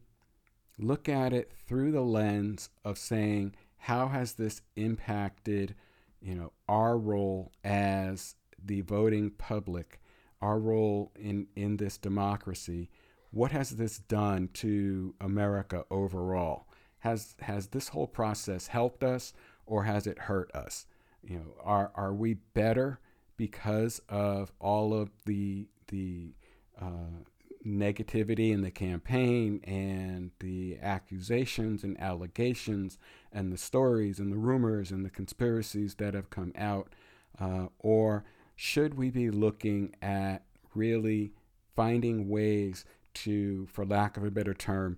[0.79, 5.75] look at it through the lens of saying, how has this impacted,
[6.21, 9.99] you know, our role as the voting public,
[10.41, 12.89] our role in, in this democracy?
[13.31, 16.67] What has this done to America overall?
[16.99, 19.33] Has has this whole process helped us
[19.65, 20.87] or has it hurt us?
[21.21, 22.99] You know, are are we better
[23.35, 26.33] because of all of the the
[26.81, 27.23] uh,
[27.65, 32.97] negativity in the campaign and the accusations and allegations
[33.31, 36.93] and the stories and the rumors and the conspiracies that have come out?
[37.39, 38.23] Uh, or
[38.57, 40.43] should we be looking at
[40.73, 41.31] really
[41.75, 42.83] finding ways
[43.13, 44.97] to, for lack of a better term,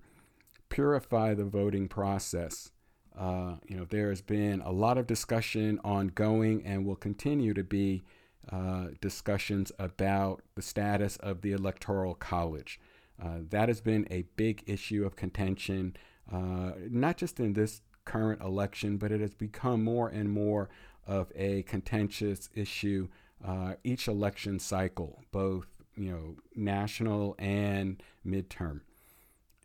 [0.70, 2.72] purify the voting process?
[3.18, 7.64] Uh, you know, there has been a lot of discussion ongoing and will continue to
[7.64, 8.02] be
[8.50, 12.80] uh, discussions about the status of the Electoral College.
[13.22, 15.98] Uh, that has been a big issue of contention,
[16.32, 20.70] uh, not just in this current election, but it has become more and more
[21.06, 23.10] of a contentious issue
[23.46, 28.82] uh, each election cycle, both you know national and midterm.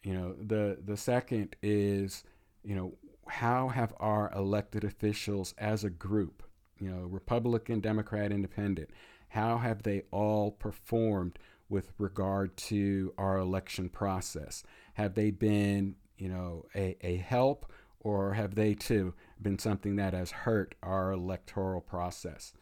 [0.02, 2.24] You know the the second is
[2.62, 2.94] you know
[3.26, 6.42] how have our elected officials as a group
[6.80, 8.90] you know, Republican, Democrat, Independent,
[9.28, 14.62] how have they all performed with regard to our election process?
[14.94, 17.70] Have they been, you know, a, a help
[18.00, 22.52] or have they too been something that has hurt our electoral process?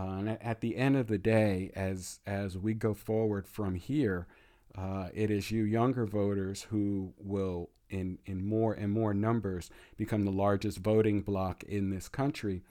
[0.00, 4.26] Uh, and at the end of the day, as as we go forward from here,
[4.76, 10.24] uh, it is you younger voters who will, in in more and more numbers, become
[10.24, 12.62] the largest voting bloc in this country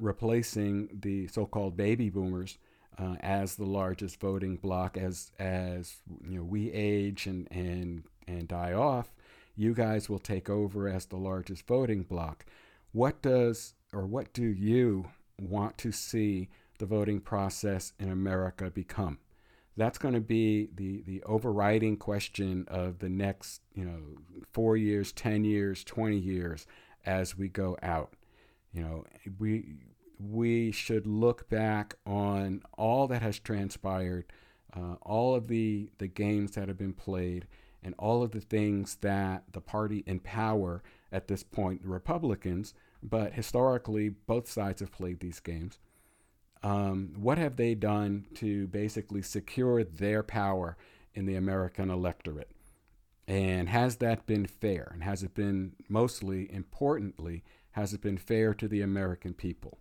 [0.00, 2.58] replacing the so-called baby boomers
[2.98, 4.96] uh, as the largest voting bloc.
[4.96, 5.96] As as
[6.26, 9.12] you know we age and and and die off
[9.56, 12.44] you guys will take over as the largest voting bloc.
[12.92, 15.06] What does or what do you
[15.40, 19.18] want to see the voting process in America become.
[19.76, 25.12] That's going to be the the overriding question of the next you know 4 years
[25.12, 26.66] 10 years 20 years
[27.04, 28.14] as we go out.
[28.72, 29.04] You know,
[29.38, 29.76] we
[30.18, 34.26] we should look back on all that has transpired,
[34.74, 37.46] uh, all of the the games that have been played,
[37.82, 40.82] and all of the things that the party in power
[41.12, 42.74] at this point, the Republicans,
[43.04, 45.78] but historically both sides have played these games.
[46.62, 50.78] Um, what have they done to basically secure their power
[51.12, 52.50] in the American electorate?
[53.28, 54.90] And has that been fair?
[54.92, 59.78] And has it been mostly importantly has it been fair to the American people?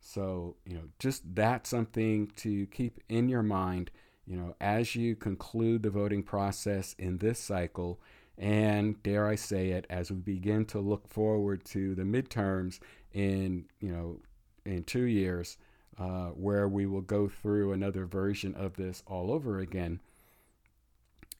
[0.00, 3.90] So, you know, just that's something to keep in your mind,
[4.26, 8.00] you know, as you conclude the voting process in this cycle.
[8.36, 12.80] And dare I say it, as we begin to look forward to the midterms
[13.12, 14.20] in, you know,
[14.64, 15.56] in two years,
[15.98, 20.00] uh, where we will go through another version of this all over again.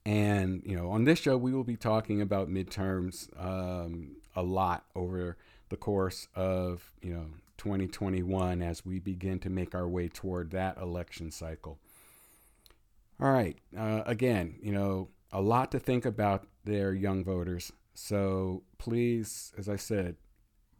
[0.05, 4.85] And, you know, on this show, we will be talking about midterms um, a lot
[4.95, 5.35] over
[5.69, 7.25] the course of you know
[7.57, 11.79] 2021 as we begin to make our way toward that election cycle.
[13.19, 17.71] All right, uh, again, you know, a lot to think about there, young voters.
[17.93, 20.17] So please, as I said,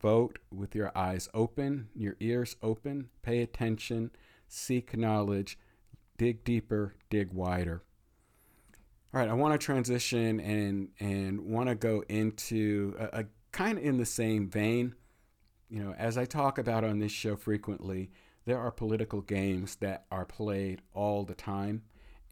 [0.01, 4.11] vote with your eyes open, your ears open, pay attention,
[4.47, 5.57] seek knowledge,
[6.17, 7.83] dig deeper, dig wider.
[9.13, 13.77] All right, I want to transition and and want to go into a, a kind
[13.77, 14.93] of in the same vein,
[15.69, 18.11] you know, as I talk about on this show frequently,
[18.43, 21.83] there are political games that are played all the time,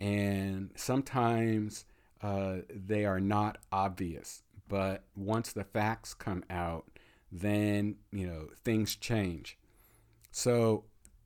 [0.01, 1.85] and sometimes
[2.23, 4.41] uh, they are not obvious.
[4.69, 6.85] But once the facts come out,
[7.31, 9.57] then you know things change.
[10.31, 10.85] So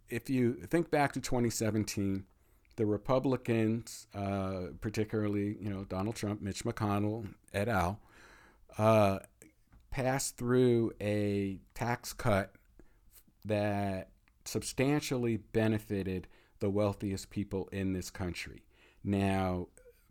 [0.09, 2.25] if you think back to 2017,
[2.75, 7.99] the Republicans, uh, particularly you know Donald Trump, Mitch McConnell, et al.,
[8.77, 9.19] uh,
[9.91, 12.53] passed through a tax cut
[13.45, 14.09] that
[14.45, 16.27] substantially benefited
[16.59, 18.63] the wealthiest people in this country.
[19.03, 19.67] Now,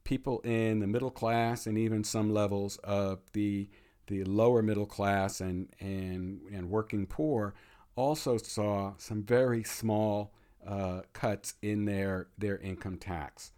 [0.07, 3.69] people in the middle class and even some levels of the
[4.07, 7.53] the lower middle class and and and working poor
[7.97, 10.33] also saw some very small
[10.67, 13.53] uh, cuts in their their income tax.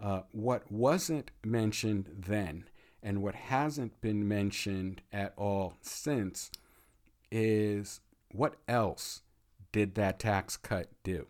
[0.00, 2.68] Uh, what wasn't mentioned then
[3.02, 6.50] and what hasn't been mentioned at all since
[7.30, 8.00] is
[8.32, 9.22] what else
[9.72, 11.26] did that tax cut do?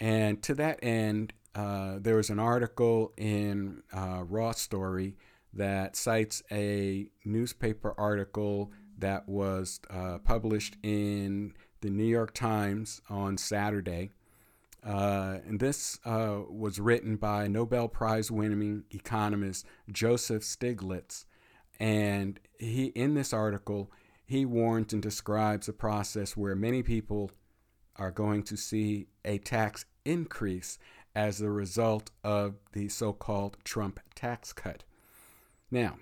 [0.00, 5.16] And to that end, uh, there was an article in uh, Raw Story
[5.52, 13.36] that cites a newspaper article that was uh, published in the New York Times on
[13.36, 14.10] Saturday.
[14.84, 21.24] Uh, and this uh, was written by Nobel Prize winning economist Joseph Stiglitz.
[21.78, 23.90] And he, in this article,
[24.24, 27.30] he warns and describes a process where many people
[27.96, 30.78] are going to see a tax increase
[31.14, 34.84] as a result of the so called Trump tax cut.
[35.70, 35.96] Now,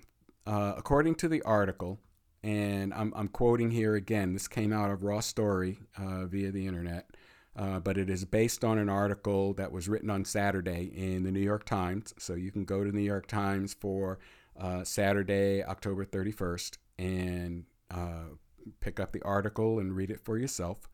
[0.46, 1.98] uh, according to the article,
[2.42, 6.66] and I'm, I'm, quoting here again, this came out of Raw Story uh, via the
[6.66, 7.10] internet,
[7.54, 11.30] uh, but it is based on an article that was written on Saturday in the
[11.30, 12.14] New York Times.
[12.18, 14.18] So you can go to the New York Times for
[14.58, 18.34] uh, Saturday, October 31st, and uh,
[18.80, 20.88] pick up the article and read it for yourself.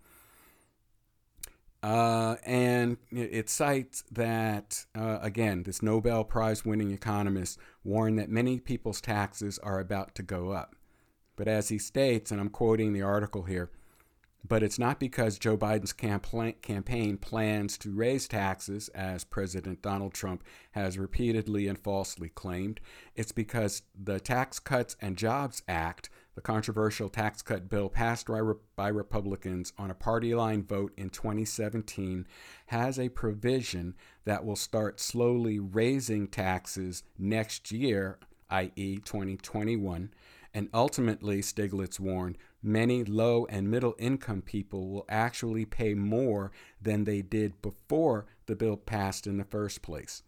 [1.86, 8.58] Uh, and it cites that, uh, again, this Nobel Prize winning economist warned that many
[8.58, 10.74] people's taxes are about to go up.
[11.36, 13.70] But as he states, and I'm quoting the article here,
[14.44, 20.42] but it's not because Joe Biden's campaign plans to raise taxes, as President Donald Trump
[20.72, 22.80] has repeatedly and falsely claimed.
[23.14, 28.40] It's because the Tax Cuts and Jobs Act the controversial tax cut bill passed by,
[28.76, 32.26] by Republicans on a party line vote in 2017
[32.66, 33.94] has a provision
[34.26, 38.18] that will start slowly raising taxes next year,
[38.50, 40.12] i.e., 2021.
[40.52, 47.04] And ultimately, Stiglitz warned, many low and middle income people will actually pay more than
[47.04, 50.22] they did before the bill passed in the first place.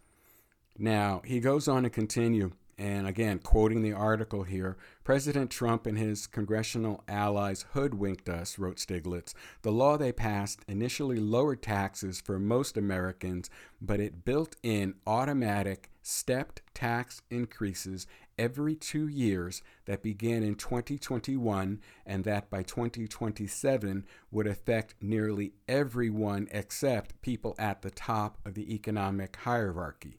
[0.77, 5.97] Now, he goes on to continue and again, quoting the article here President Trump and
[5.97, 9.33] his congressional allies hoodwinked us, wrote Stiglitz.
[9.63, 13.49] The law they passed initially lowered taxes for most Americans,
[13.81, 18.07] but it built in automatic, stepped tax increases
[18.37, 26.47] every two years that began in 2021 and that by 2027 would affect nearly everyone
[26.51, 30.18] except people at the top of the economic hierarchy.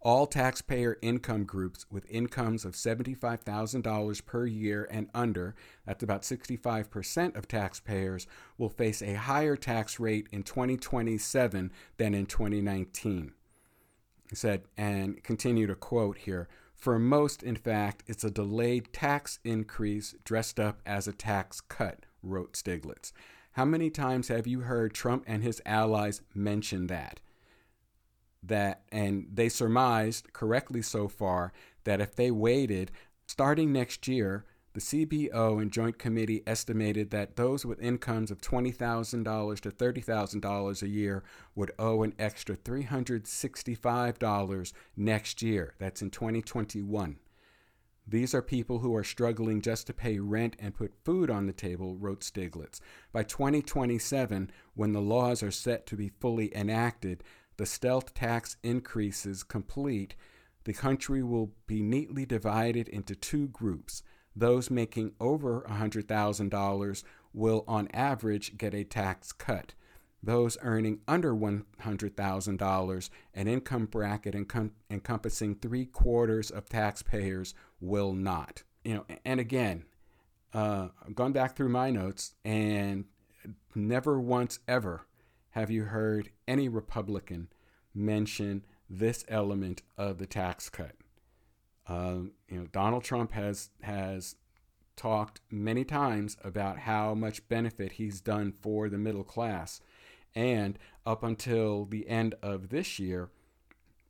[0.00, 7.36] All taxpayer income groups with incomes of $75,000 per year and under, that's about 65%
[7.36, 13.32] of taxpayers, will face a higher tax rate in 2027 than in 2019.
[14.30, 19.40] He said, and continue to quote here For most, in fact, it's a delayed tax
[19.42, 23.12] increase dressed up as a tax cut, wrote Stiglitz.
[23.52, 27.18] How many times have you heard Trump and his allies mention that?
[28.42, 31.52] That, and they surmised correctly so far,
[31.84, 32.90] that if they waited,
[33.26, 39.60] starting next year, the CBO and Joint Committee estimated that those with incomes of $20,000
[39.60, 41.24] to $30,000 a year
[41.56, 45.74] would owe an extra $365 next year.
[45.78, 47.18] That's in 2021.
[48.06, 51.52] These are people who are struggling just to pay rent and put food on the
[51.52, 52.80] table, wrote Stiglitz.
[53.12, 57.22] By 2027, when the laws are set to be fully enacted,
[57.58, 60.14] the stealth tax increases complete,
[60.64, 64.02] the country will be neatly divided into two groups.
[64.34, 67.02] Those making over $100,000
[67.34, 69.74] will, on average, get a tax cut.
[70.22, 78.62] Those earning under $100,000, an income bracket encom- encompassing three quarters of taxpayers, will not.
[78.84, 79.84] You know, and again,
[80.54, 83.04] uh, I've gone back through my notes and
[83.74, 85.07] never once ever
[85.58, 87.48] have you heard any Republican
[87.92, 90.92] mention this element of the tax cut.
[91.88, 94.36] Uh, you know, Donald Trump has has
[94.94, 99.80] talked many times about how much benefit he's done for the middle class,
[100.32, 103.30] and up until the end of this year,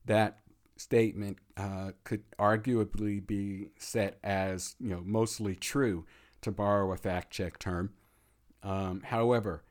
[0.04, 0.40] that
[0.76, 6.04] statement uh, could arguably be set as you know mostly true,
[6.42, 7.90] to borrow a fact check term.
[8.62, 9.62] Um, however,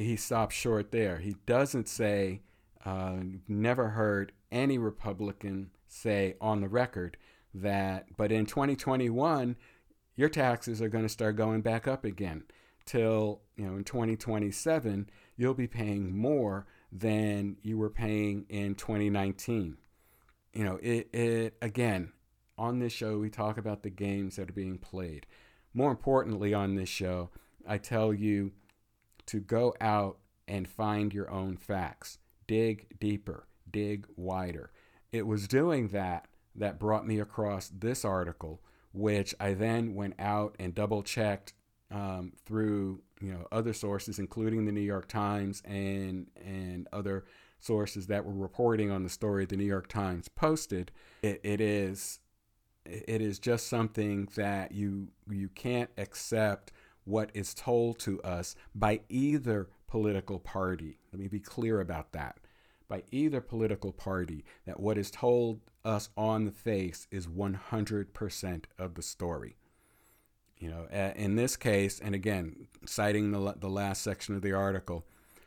[0.00, 1.18] he stops short there.
[1.18, 2.42] He doesn't say,
[2.84, 3.16] uh,
[3.48, 7.16] never heard any Republican say on the record
[7.54, 9.56] that, but in 2021,
[10.16, 12.44] your taxes are going to start going back up again.
[12.86, 19.76] Till, you know, in 2027, you'll be paying more than you were paying in 2019.
[20.52, 22.12] You know, it, it again,
[22.58, 25.26] on this show, we talk about the games that are being played.
[25.72, 27.30] More importantly, on this show,
[27.66, 28.52] I tell you
[29.26, 30.18] to go out
[30.48, 32.18] and find your own facts.
[32.46, 34.72] Dig deeper, dig wider.
[35.12, 38.60] It was doing that that brought me across this article,
[38.92, 41.54] which I then went out and double checked
[41.90, 47.24] um, through you know other sources, including the New York Times and and other
[47.60, 50.90] sources that were reporting on the story the New York Times posted.
[51.22, 52.20] it, it is
[52.84, 56.72] it is just something that you you can't accept
[57.10, 60.98] what is told to us by either political party.
[61.12, 62.38] Let me be clear about that.
[62.88, 68.94] By either political party, that what is told us on the face is 100% of
[68.94, 69.56] the story.
[70.58, 75.06] You know, in this case, and again, citing the, the last section of the article,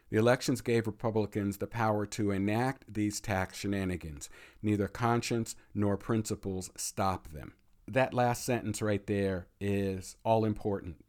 [0.09, 4.30] the elections gave Republicans the power to enact these tax shenanigans.
[4.61, 7.53] Neither conscience nor principles stop them.
[7.88, 11.03] That last sentence right there is all important.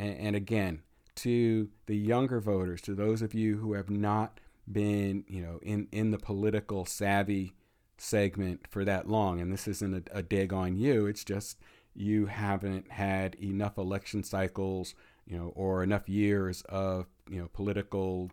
[0.00, 0.80] And, and again,
[1.16, 4.40] to the younger voters, to those of you who have not
[4.70, 7.52] been, you know, in, in the political savvy
[7.98, 11.58] segment for that long, and this isn't a, a dig on you, it's just
[11.94, 14.94] you haven't had enough election cycles,
[15.26, 18.30] you know, or enough years of, you know, political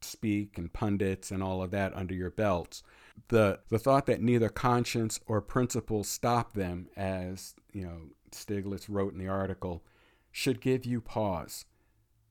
[0.00, 2.82] speak and pundits and all of that under your belts.
[3.28, 7.98] The the thought that neither conscience or principle stop them, as you know
[8.30, 9.82] Stiglitz wrote in the article,
[10.36, 11.64] should give you pause,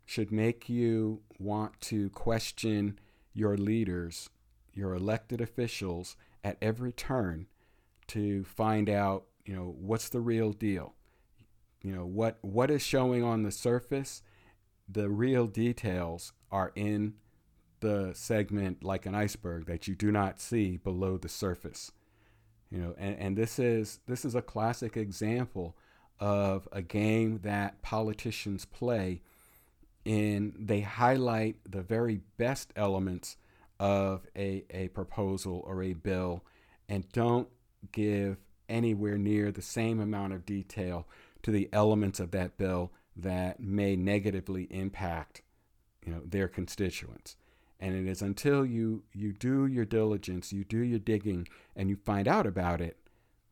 [0.05, 2.99] should make you want to question
[3.33, 4.29] your leaders,
[4.75, 7.47] your elected officials at every turn
[8.05, 10.93] to find out, you know, what's the real deal.
[11.81, 14.21] You know, what what is showing on the surface,
[14.87, 17.15] the real details are in
[17.79, 21.91] the segment like an iceberg that you do not see below the surface.
[22.69, 25.75] You know, and, and this is this is a classic example
[26.19, 29.21] of a game that politicians play
[30.05, 33.37] and they highlight the very best elements
[33.79, 36.43] of a, a proposal or a bill
[36.87, 37.49] and don't
[37.91, 38.37] give
[38.69, 41.07] anywhere near the same amount of detail
[41.43, 45.41] to the elements of that bill that may negatively impact
[46.05, 47.35] you know their constituents.
[47.79, 51.97] And it is until you you do your diligence you do your digging and you
[51.97, 52.97] find out about it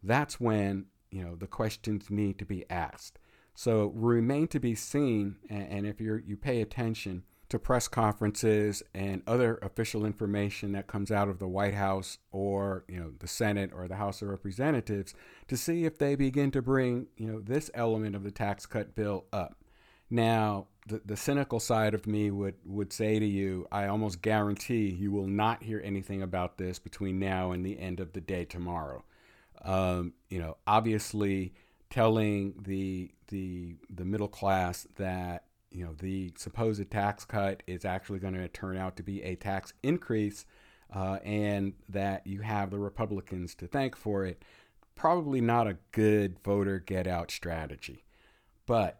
[0.01, 3.19] that's when you know the questions need to be asked
[3.55, 9.21] so remain to be seen and, if you you pay attention to press conferences and
[9.27, 13.71] other official information that comes out of the White House or you know the Senate
[13.73, 15.13] or the House of Representatives
[15.47, 18.95] to see if they begin to bring you know this element of the tax cut
[18.95, 19.63] bill up
[20.09, 24.89] now the, the cynical side of me would, would say to you, I almost guarantee
[24.89, 28.45] you will not hear anything about this between now and the end of the day
[28.45, 29.03] tomorrow.
[29.63, 31.53] Um, you know, obviously,
[31.89, 38.19] telling the the the middle class that you know the supposed tax cut is actually
[38.19, 40.45] going to turn out to be a tax increase,
[40.93, 44.43] uh, and that you have the Republicans to thank for it,
[44.95, 48.03] probably not a good voter get out strategy.
[48.65, 48.99] But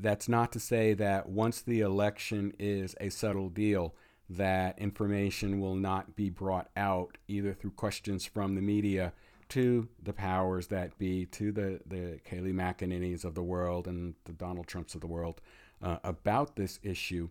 [0.00, 3.94] that's not to say that once the election is a settled deal,
[4.30, 9.12] that information will not be brought out either through questions from the media
[9.50, 14.32] to the powers that be, to the, the Kayleigh McEnany's of the world and the
[14.32, 15.40] Donald Trumps of the world
[15.82, 17.28] uh, about this issue.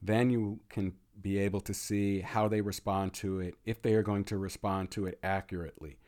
[0.00, 4.02] Then you can be able to see how they respond to it, if they are
[4.02, 5.98] going to respond to it accurately.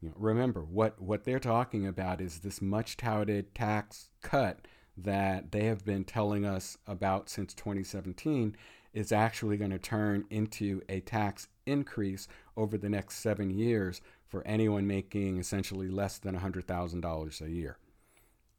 [0.00, 4.66] You know, remember, what, what they're talking about is this much touted tax cut
[4.96, 8.56] that they have been telling us about since 2017
[8.92, 12.26] is actually going to turn into a tax increase
[12.56, 17.78] over the next seven years for anyone making essentially less than $100,000 a year.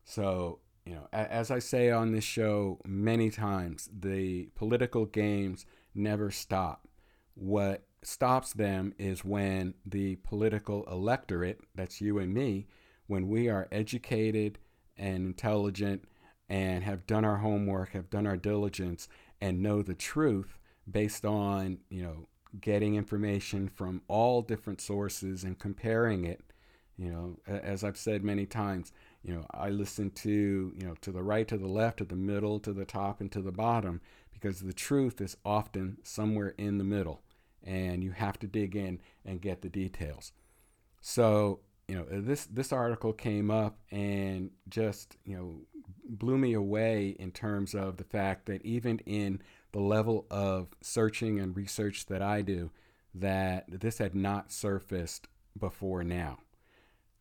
[0.03, 6.31] So, you know, as I say on this show many times, the political games never
[6.31, 6.87] stop.
[7.35, 12.67] What stops them is when the political electorate, that's you and me,
[13.07, 14.57] when we are educated
[14.97, 16.05] and intelligent
[16.49, 19.07] and have done our homework, have done our diligence,
[19.39, 20.57] and know the truth
[20.89, 22.27] based on, you know,
[22.59, 26.41] getting information from all different sources and comparing it.
[26.97, 28.91] You know, as I've said many times,
[29.23, 32.15] you know, I listen to, you know, to the right, to the left, to the
[32.15, 36.77] middle, to the top, and to the bottom because the truth is often somewhere in
[36.77, 37.21] the middle
[37.63, 40.31] and you have to dig in and get the details.
[41.01, 45.61] So, you know, this this article came up and just, you know,
[46.07, 49.41] blew me away in terms of the fact that even in
[49.71, 52.71] the level of searching and research that I do,
[53.13, 56.39] that this had not surfaced before now.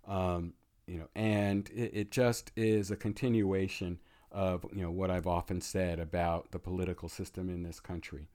[0.06, 0.54] Um,
[0.86, 3.98] you know, and it, it just is a continuation
[4.30, 8.28] of you know what I've often said about the political system in this country.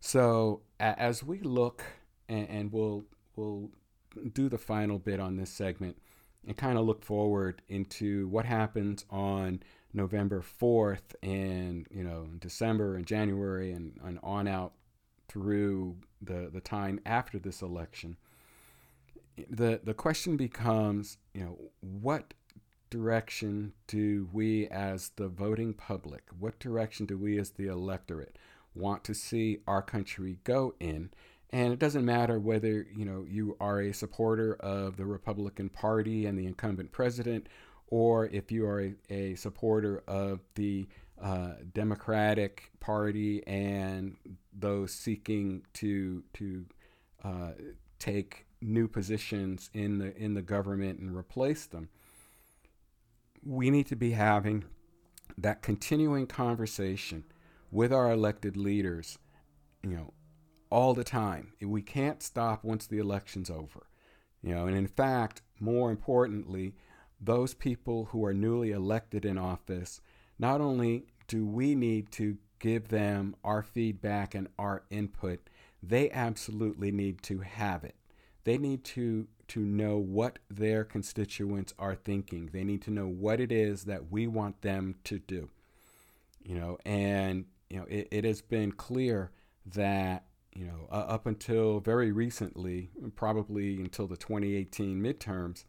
[0.00, 1.84] So as we look,
[2.28, 3.04] and, and we'll
[3.36, 3.70] we'll
[4.32, 5.96] do the final bit on this segment,
[6.46, 9.62] and kind of look forward into what happens on
[9.94, 14.72] November 4th and, you know, December and January and, and on out
[15.28, 18.16] through the, the time after this election,
[19.48, 22.34] the the question becomes, you know, what
[22.90, 28.36] direction do we as the voting public, what direction do we as the electorate
[28.74, 31.10] want to see our country go in?
[31.50, 36.26] And it doesn't matter whether, you know, you are a supporter of the Republican Party
[36.26, 37.46] and the incumbent president
[37.92, 40.88] or if you are a, a supporter of the
[41.22, 44.16] uh, Democratic Party and
[44.50, 46.64] those seeking to to
[47.22, 47.50] uh,
[47.98, 51.90] take new positions in the in the government and replace them.
[53.44, 54.64] We need to be having
[55.36, 57.24] that continuing conversation
[57.70, 59.18] with our elected leaders,
[59.82, 60.14] you know,
[60.70, 61.52] all the time.
[61.60, 63.86] We can't stop once the election's over.
[64.42, 66.74] You know, and in fact, more importantly,
[67.22, 70.00] those people who are newly elected in office,
[70.38, 75.48] not only do we need to give them our feedback and our input,
[75.82, 77.94] they absolutely need to have it.
[78.44, 82.48] They need to to know what their constituents are thinking.
[82.52, 85.50] They need to know what it is that we want them to do.
[86.42, 89.30] You know, and you know, it, it has been clear
[89.66, 95.64] that you know uh, up until very recently, probably until the 2018 midterms,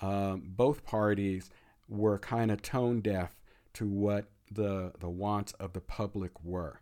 [0.00, 1.50] um, both parties
[1.88, 3.34] were kind of tone deaf
[3.74, 6.80] to what the the wants of the public were.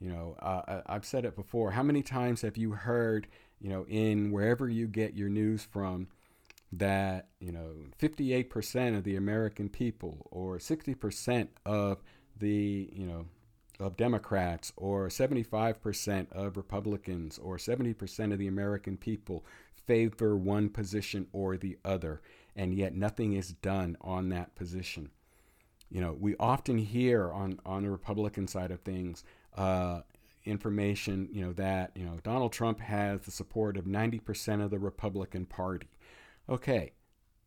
[0.00, 1.70] You know, uh, I've said it before.
[1.70, 3.26] How many times have you heard,
[3.60, 6.08] you know, in wherever you get your news from,
[6.72, 12.02] that you know, 58% of the American people, or 60% of
[12.36, 13.26] the, you know,
[13.80, 19.44] of Democrats, or 75% of Republicans, or 70% of the American people
[19.86, 22.20] favor one position or the other,
[22.56, 25.10] and yet nothing is done on that position.
[25.90, 29.24] You know, we often hear on on the Republican side of things
[29.56, 30.00] uh,
[30.44, 34.78] information, you know, that you know Donald Trump has the support of 90% of the
[34.78, 35.88] Republican Party.
[36.48, 36.92] Okay,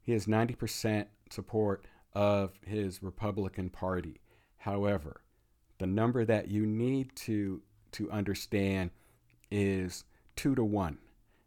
[0.01, 4.21] he has 90% support of his Republican Party.
[4.57, 5.21] However,
[5.77, 7.61] the number that you need to
[7.93, 8.91] to understand
[9.51, 10.03] is
[10.35, 10.97] two to one.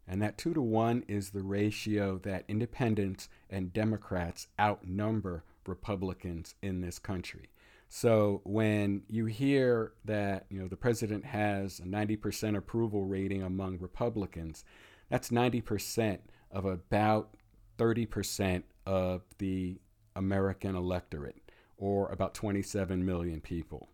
[0.07, 6.81] And that two to one is the ratio that independents and Democrats outnumber Republicans in
[6.81, 7.49] this country.
[7.93, 13.79] So when you hear that you know the president has a 90% approval rating among
[13.79, 14.63] Republicans,
[15.09, 16.19] that's 90%
[16.51, 17.35] of about
[17.77, 19.79] 30% of the
[20.15, 23.89] American electorate, or about 27 million people.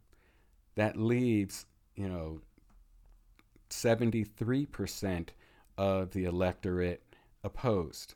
[0.76, 2.42] That leaves you know
[3.72, 5.30] 73%
[5.78, 7.04] of the electorate
[7.44, 8.16] opposed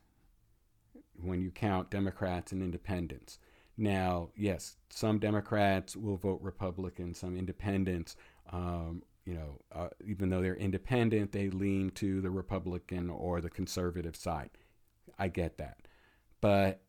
[1.16, 3.39] when you count Democrats and independents.
[3.78, 8.16] Now, yes, some Democrats will vote Republican, some independents,
[8.51, 13.49] um, you know, uh, even though they're independent, they lean to the Republican or the
[13.49, 14.49] conservative side.
[15.18, 15.88] I get that.
[16.41, 16.82] But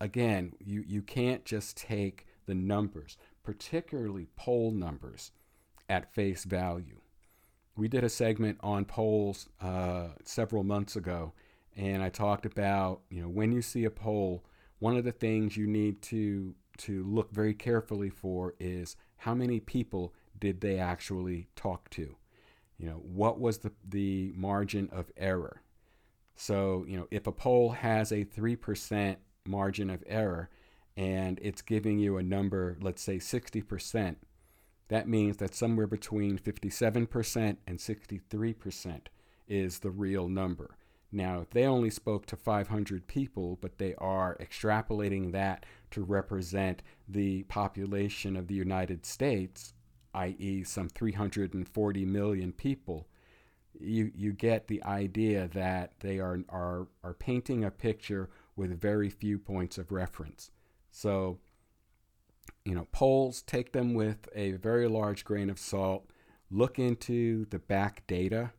[0.00, 5.32] again, you, you can't just take the numbers, particularly poll numbers,
[5.88, 7.00] at face value.
[7.80, 11.32] We did a segment on polls uh, several months ago,
[11.74, 14.44] and I talked about, you know, when you see a poll,
[14.80, 19.60] one of the things you need to to look very carefully for is how many
[19.60, 22.16] people did they actually talk to?
[22.76, 25.62] You know, what was the, the margin of error?
[26.36, 29.16] So, you know, if a poll has a 3%
[29.46, 30.50] margin of error
[30.98, 34.16] and it's giving you a number, let's say 60%,
[34.90, 39.00] that means that somewhere between 57% and 63%
[39.48, 40.76] is the real number.
[41.12, 47.44] Now, they only spoke to 500 people, but they are extrapolating that to represent the
[47.44, 49.74] population of the United States,
[50.14, 53.06] i.e., some 340 million people,
[53.78, 59.08] you, you get the idea that they are, are, are painting a picture with very
[59.08, 60.50] few points of reference.
[60.90, 61.38] So,
[62.64, 66.10] you know, polls, take them with a very large grain of salt.
[66.50, 68.52] Look into the back data.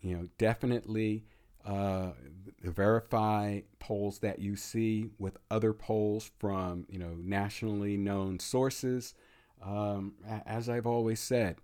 [0.00, 1.24] You know, definitely
[1.64, 2.10] uh,
[2.62, 9.14] verify polls that you see with other polls from you know nationally known sources.
[9.64, 10.14] Um,
[10.46, 11.56] as I've always said,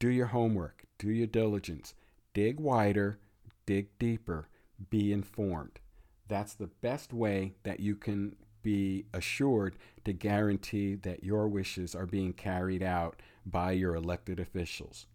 [0.00, 1.94] do your homework, do your diligence,
[2.34, 3.20] dig wider,
[3.64, 4.48] dig deeper,
[4.90, 5.78] be informed.
[6.26, 8.36] That's the best way that you can
[8.68, 15.06] be assured to guarantee that your wishes are being carried out by your elected officials.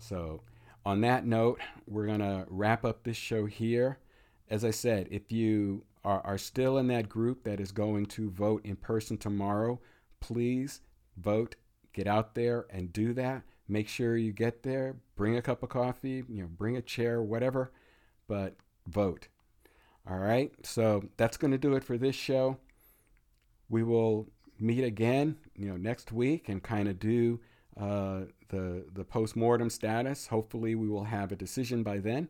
[0.00, 0.42] So
[0.84, 3.98] on that note, we're going to wrap up this show here.
[4.50, 8.30] As I said, if you are, are still in that group that is going to
[8.30, 9.78] vote in person tomorrow,
[10.18, 10.80] please
[11.16, 11.54] vote,
[11.92, 13.42] get out there and do that.
[13.68, 17.22] Make sure you get there, bring a cup of coffee, you know, bring a chair,
[17.22, 17.70] whatever,
[18.26, 18.56] but
[18.88, 19.28] vote.
[20.10, 22.58] All right, so that's going to do it for this show.
[23.72, 24.28] We will
[24.60, 27.40] meet again, you know, next week and kind of do
[27.80, 30.26] uh, the the post mortem status.
[30.26, 32.28] Hopefully, we will have a decision by then.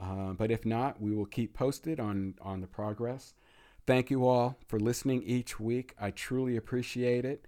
[0.00, 3.34] Uh, but if not, we will keep posted on on the progress.
[3.86, 5.94] Thank you all for listening each week.
[5.98, 7.46] I truly appreciate it.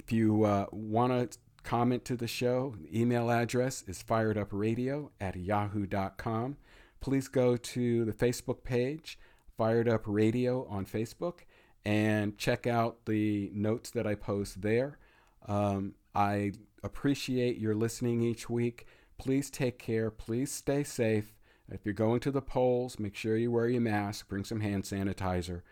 [0.00, 5.36] If you uh, want to comment to the show, the email address is firedupradio at
[5.36, 6.56] yahoo.com.
[7.00, 9.16] Please go to the Facebook page,
[9.56, 11.40] Fired Up Radio on Facebook,
[11.84, 14.98] and check out the notes that I post there.
[15.46, 18.86] Um, I appreciate your listening each week.
[19.18, 20.10] Please take care.
[20.10, 21.34] Please stay safe.
[21.70, 24.84] If you're going to the polls, make sure you wear your mask, bring some hand
[24.84, 25.62] sanitizer,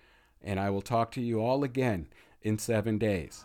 [0.40, 2.08] and I will talk to you all again
[2.40, 3.44] in seven days.